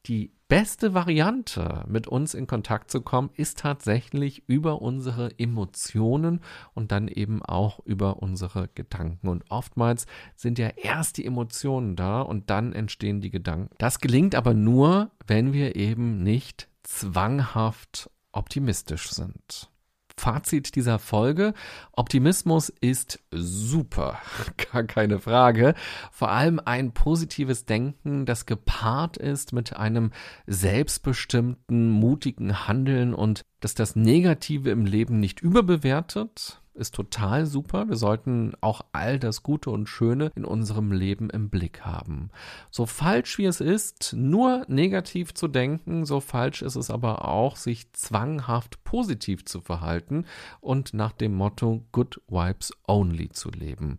Die 0.06 0.32
beste 0.48 0.92
Variante, 0.92 1.84
mit 1.86 2.08
uns 2.08 2.34
in 2.34 2.46
Kontakt 2.46 2.90
zu 2.90 3.00
kommen, 3.00 3.30
ist 3.36 3.60
tatsächlich 3.60 4.42
über 4.48 4.82
unsere 4.82 5.30
Emotionen 5.38 6.40
und 6.74 6.92
dann 6.92 7.08
eben 7.08 7.42
auch 7.42 7.78
über 7.86 8.20
unsere 8.20 8.68
Gedanken. 8.74 9.28
Und 9.28 9.50
oftmals 9.50 10.04
sind 10.34 10.58
ja 10.58 10.68
erst 10.68 11.16
die 11.16 11.24
Emotionen 11.24 11.96
da 11.96 12.20
und 12.20 12.50
dann 12.50 12.74
entstehen 12.74 13.22
die 13.22 13.30
Gedanken. 13.30 13.74
Das 13.78 14.00
gelingt 14.00 14.34
aber 14.34 14.52
nur, 14.52 15.10
wenn 15.26 15.54
wir 15.54 15.76
eben 15.76 16.22
nicht 16.22 16.68
zwanghaft 16.82 18.10
optimistisch 18.32 19.08
sind. 19.10 19.71
Fazit 20.16 20.74
dieser 20.76 20.98
Folge. 20.98 21.54
Optimismus 21.92 22.68
ist 22.80 23.20
super, 23.30 24.18
gar 24.72 24.84
keine 24.84 25.18
Frage. 25.18 25.74
Vor 26.10 26.30
allem 26.30 26.60
ein 26.64 26.92
positives 26.92 27.64
Denken, 27.64 28.26
das 28.26 28.46
gepaart 28.46 29.16
ist 29.16 29.52
mit 29.52 29.76
einem 29.76 30.12
selbstbestimmten, 30.46 31.90
mutigen 31.90 32.66
Handeln 32.66 33.14
und 33.14 33.42
das 33.60 33.74
das 33.74 33.96
Negative 33.96 34.70
im 34.70 34.86
Leben 34.86 35.20
nicht 35.20 35.40
überbewertet, 35.40 36.61
ist 36.74 36.94
total 36.94 37.46
super. 37.46 37.88
Wir 37.88 37.96
sollten 37.96 38.52
auch 38.60 38.82
all 38.92 39.18
das 39.18 39.42
Gute 39.42 39.70
und 39.70 39.88
Schöne 39.88 40.32
in 40.34 40.44
unserem 40.44 40.92
Leben 40.92 41.30
im 41.30 41.50
Blick 41.50 41.82
haben. 41.82 42.30
So 42.70 42.86
falsch 42.86 43.38
wie 43.38 43.44
es 43.44 43.60
ist, 43.60 44.14
nur 44.16 44.64
negativ 44.68 45.34
zu 45.34 45.48
denken, 45.48 46.04
so 46.04 46.20
falsch 46.20 46.62
ist 46.62 46.76
es 46.76 46.90
aber 46.90 47.28
auch, 47.28 47.56
sich 47.56 47.92
zwanghaft 47.92 48.82
positiv 48.84 49.44
zu 49.44 49.60
verhalten 49.60 50.24
und 50.60 50.94
nach 50.94 51.12
dem 51.12 51.34
Motto 51.34 51.84
Good 51.92 52.20
Vibes 52.28 52.72
Only 52.86 53.28
zu 53.30 53.50
leben. 53.50 53.98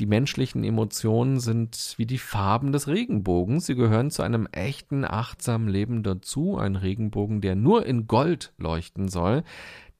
Die 0.00 0.06
menschlichen 0.06 0.64
Emotionen 0.64 1.40
sind 1.40 1.94
wie 1.98 2.06
die 2.06 2.16
Farben 2.16 2.72
des 2.72 2.88
Regenbogens. 2.88 3.66
Sie 3.66 3.74
gehören 3.74 4.10
zu 4.10 4.22
einem 4.22 4.46
echten, 4.46 5.04
achtsamen 5.04 5.68
Leben 5.68 6.02
dazu. 6.02 6.56
Ein 6.56 6.76
Regenbogen, 6.76 7.42
der 7.42 7.54
nur 7.54 7.84
in 7.84 8.06
Gold 8.06 8.54
leuchten 8.56 9.08
soll 9.08 9.44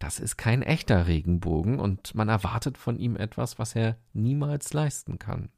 das 0.00 0.18
ist 0.18 0.36
kein 0.36 0.62
echter 0.62 1.06
Regenbogen 1.06 1.78
und 1.78 2.14
man 2.14 2.28
erwartet 2.28 2.78
von 2.78 2.98
ihm 2.98 3.16
etwas, 3.16 3.58
was 3.58 3.76
er 3.76 3.96
niemals 4.12 4.72
leisten 4.72 5.18
kann. 5.18 5.50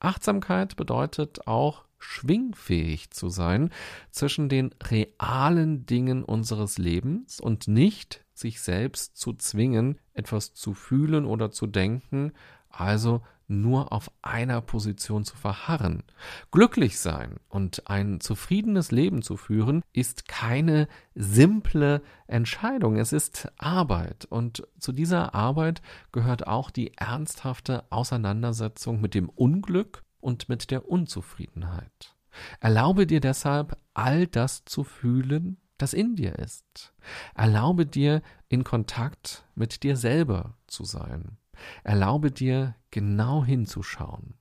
Achtsamkeit 0.00 0.76
bedeutet 0.76 1.46
auch 1.46 1.84
schwingfähig 1.98 3.10
zu 3.10 3.28
sein 3.28 3.70
zwischen 4.10 4.48
den 4.48 4.70
realen 4.82 5.86
Dingen 5.86 6.24
unseres 6.24 6.78
Lebens 6.78 7.40
und 7.40 7.68
nicht 7.68 8.24
sich 8.34 8.60
selbst 8.60 9.16
zu 9.16 9.32
zwingen, 9.32 9.98
etwas 10.12 10.54
zu 10.54 10.74
fühlen 10.74 11.24
oder 11.24 11.50
zu 11.50 11.66
denken, 11.66 12.32
also 12.68 13.22
nur 13.48 13.92
auf 13.92 14.10
einer 14.22 14.60
Position 14.60 15.24
zu 15.24 15.36
verharren. 15.36 16.04
Glücklich 16.50 16.98
sein 16.98 17.36
und 17.48 17.88
ein 17.90 18.20
zufriedenes 18.20 18.90
Leben 18.90 19.22
zu 19.22 19.36
führen, 19.36 19.82
ist 19.92 20.28
keine 20.28 20.86
simple 21.14 22.02
Entscheidung. 22.26 22.96
Es 22.96 23.12
ist 23.12 23.50
Arbeit. 23.56 24.26
Und 24.26 24.66
zu 24.78 24.92
dieser 24.92 25.34
Arbeit 25.34 25.82
gehört 26.12 26.46
auch 26.46 26.70
die 26.70 26.96
ernsthafte 26.96 27.84
Auseinandersetzung 27.90 29.00
mit 29.00 29.14
dem 29.14 29.28
Unglück 29.28 30.04
und 30.20 30.48
mit 30.48 30.70
der 30.70 30.88
Unzufriedenheit. 30.88 32.14
Erlaube 32.60 33.06
dir 33.06 33.20
deshalb, 33.20 33.76
all 33.94 34.26
das 34.26 34.64
zu 34.64 34.84
fühlen, 34.84 35.56
das 35.78 35.92
in 35.92 36.16
dir 36.16 36.38
ist. 36.38 36.92
Erlaube 37.34 37.86
dir, 37.86 38.22
in 38.48 38.64
Kontakt 38.64 39.44
mit 39.54 39.82
dir 39.82 39.96
selber 39.96 40.56
zu 40.66 40.84
sein. 40.84 41.38
Erlaube 41.84 42.30
dir, 42.30 42.74
genau 42.90 43.44
hinzuschauen. 43.44 44.34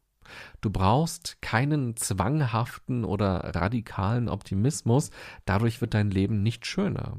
Du 0.62 0.70
brauchst 0.70 1.42
keinen 1.42 1.96
zwanghaften 1.96 3.06
oder 3.06 3.56
radikalen 3.56 4.28
Optimismus, 4.30 5.12
dadurch 5.46 5.80
wird 5.82 5.94
dein 5.94 6.12
Leben 6.12 6.44
nicht 6.44 6.66
schöner. 6.66 7.18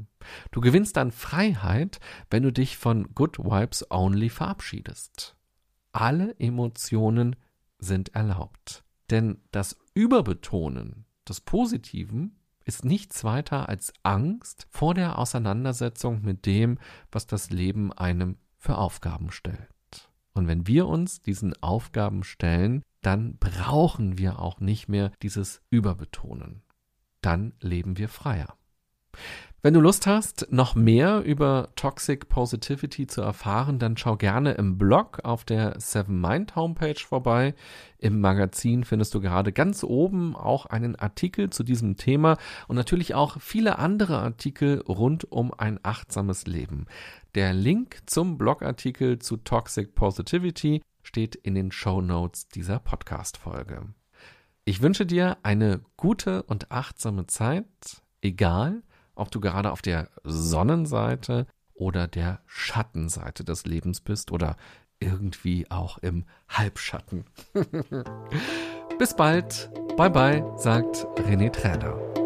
Du 0.50 0.60
gewinnst 0.60 0.98
an 0.98 1.10
Freiheit, 1.10 2.00
wenn 2.30 2.42
du 2.42 2.52
dich 2.52 2.76
von 2.76 3.14
Good 3.14 3.38
Vibes 3.38 3.90
Only 3.90 4.28
verabschiedest. 4.28 5.36
Alle 5.92 6.38
Emotionen 6.38 7.36
sind 7.78 8.14
erlaubt. 8.14 8.84
Denn 9.10 9.40
das 9.52 9.78
Überbetonen 9.94 11.06
des 11.26 11.40
Positiven 11.40 12.36
ist 12.64 12.84
nichts 12.84 13.24
weiter 13.24 13.68
als 13.68 13.94
Angst 14.02 14.66
vor 14.70 14.92
der 14.92 15.18
Auseinandersetzung 15.18 16.20
mit 16.22 16.44
dem, 16.44 16.78
was 17.10 17.26
das 17.26 17.48
Leben 17.50 17.92
einem 17.92 18.36
für 18.58 18.76
Aufgaben 18.76 19.30
stellt. 19.30 19.68
Und 20.38 20.46
wenn 20.46 20.68
wir 20.68 20.86
uns 20.86 21.20
diesen 21.20 21.60
Aufgaben 21.64 22.22
stellen, 22.22 22.84
dann 23.02 23.38
brauchen 23.38 24.18
wir 24.18 24.38
auch 24.38 24.60
nicht 24.60 24.88
mehr 24.88 25.10
dieses 25.20 25.62
Überbetonen. 25.68 26.62
Dann 27.22 27.54
leben 27.60 27.98
wir 27.98 28.08
freier. 28.08 28.56
Wenn 29.60 29.74
du 29.74 29.80
Lust 29.80 30.06
hast, 30.06 30.46
noch 30.52 30.76
mehr 30.76 31.24
über 31.24 31.70
Toxic 31.74 32.28
Positivity 32.28 33.08
zu 33.08 33.22
erfahren, 33.22 33.80
dann 33.80 33.96
schau 33.96 34.14
gerne 34.16 34.52
im 34.52 34.78
Blog 34.78 35.18
auf 35.24 35.44
der 35.44 35.80
Seven 35.80 36.20
Mind 36.20 36.54
Homepage 36.54 36.94
vorbei. 36.94 37.56
Im 37.98 38.20
Magazin 38.20 38.84
findest 38.84 39.14
du 39.14 39.20
gerade 39.20 39.52
ganz 39.52 39.82
oben 39.82 40.36
auch 40.36 40.66
einen 40.66 40.94
Artikel 40.94 41.50
zu 41.50 41.64
diesem 41.64 41.96
Thema 41.96 42.36
und 42.68 42.76
natürlich 42.76 43.16
auch 43.16 43.40
viele 43.40 43.80
andere 43.80 44.18
Artikel 44.18 44.80
rund 44.82 45.24
um 45.32 45.52
ein 45.52 45.80
achtsames 45.82 46.46
Leben. 46.46 46.86
Der 47.34 47.52
Link 47.52 47.98
zum 48.06 48.38
Blogartikel 48.38 49.18
zu 49.18 49.38
Toxic 49.38 49.92
Positivity 49.96 50.82
steht 51.02 51.34
in 51.34 51.56
den 51.56 51.72
Show 51.72 52.00
Notes 52.00 52.46
dieser 52.46 52.78
Podcast-Folge. 52.78 53.86
Ich 54.64 54.82
wünsche 54.82 55.04
dir 55.04 55.36
eine 55.42 55.80
gute 55.96 56.44
und 56.44 56.70
achtsame 56.70 57.26
Zeit, 57.26 57.66
egal 58.22 58.84
ob 59.18 59.30
du 59.30 59.40
gerade 59.40 59.72
auf 59.72 59.82
der 59.82 60.08
Sonnenseite 60.24 61.46
oder 61.74 62.06
der 62.06 62.40
Schattenseite 62.46 63.44
des 63.44 63.66
Lebens 63.66 64.00
bist 64.00 64.32
oder 64.32 64.56
irgendwie 65.00 65.70
auch 65.70 65.98
im 65.98 66.24
Halbschatten. 66.48 67.24
Bis 68.98 69.14
bald. 69.14 69.70
Bye 69.96 70.10
bye, 70.10 70.44
sagt 70.56 71.06
René 71.16 71.50
Träder. 71.50 72.17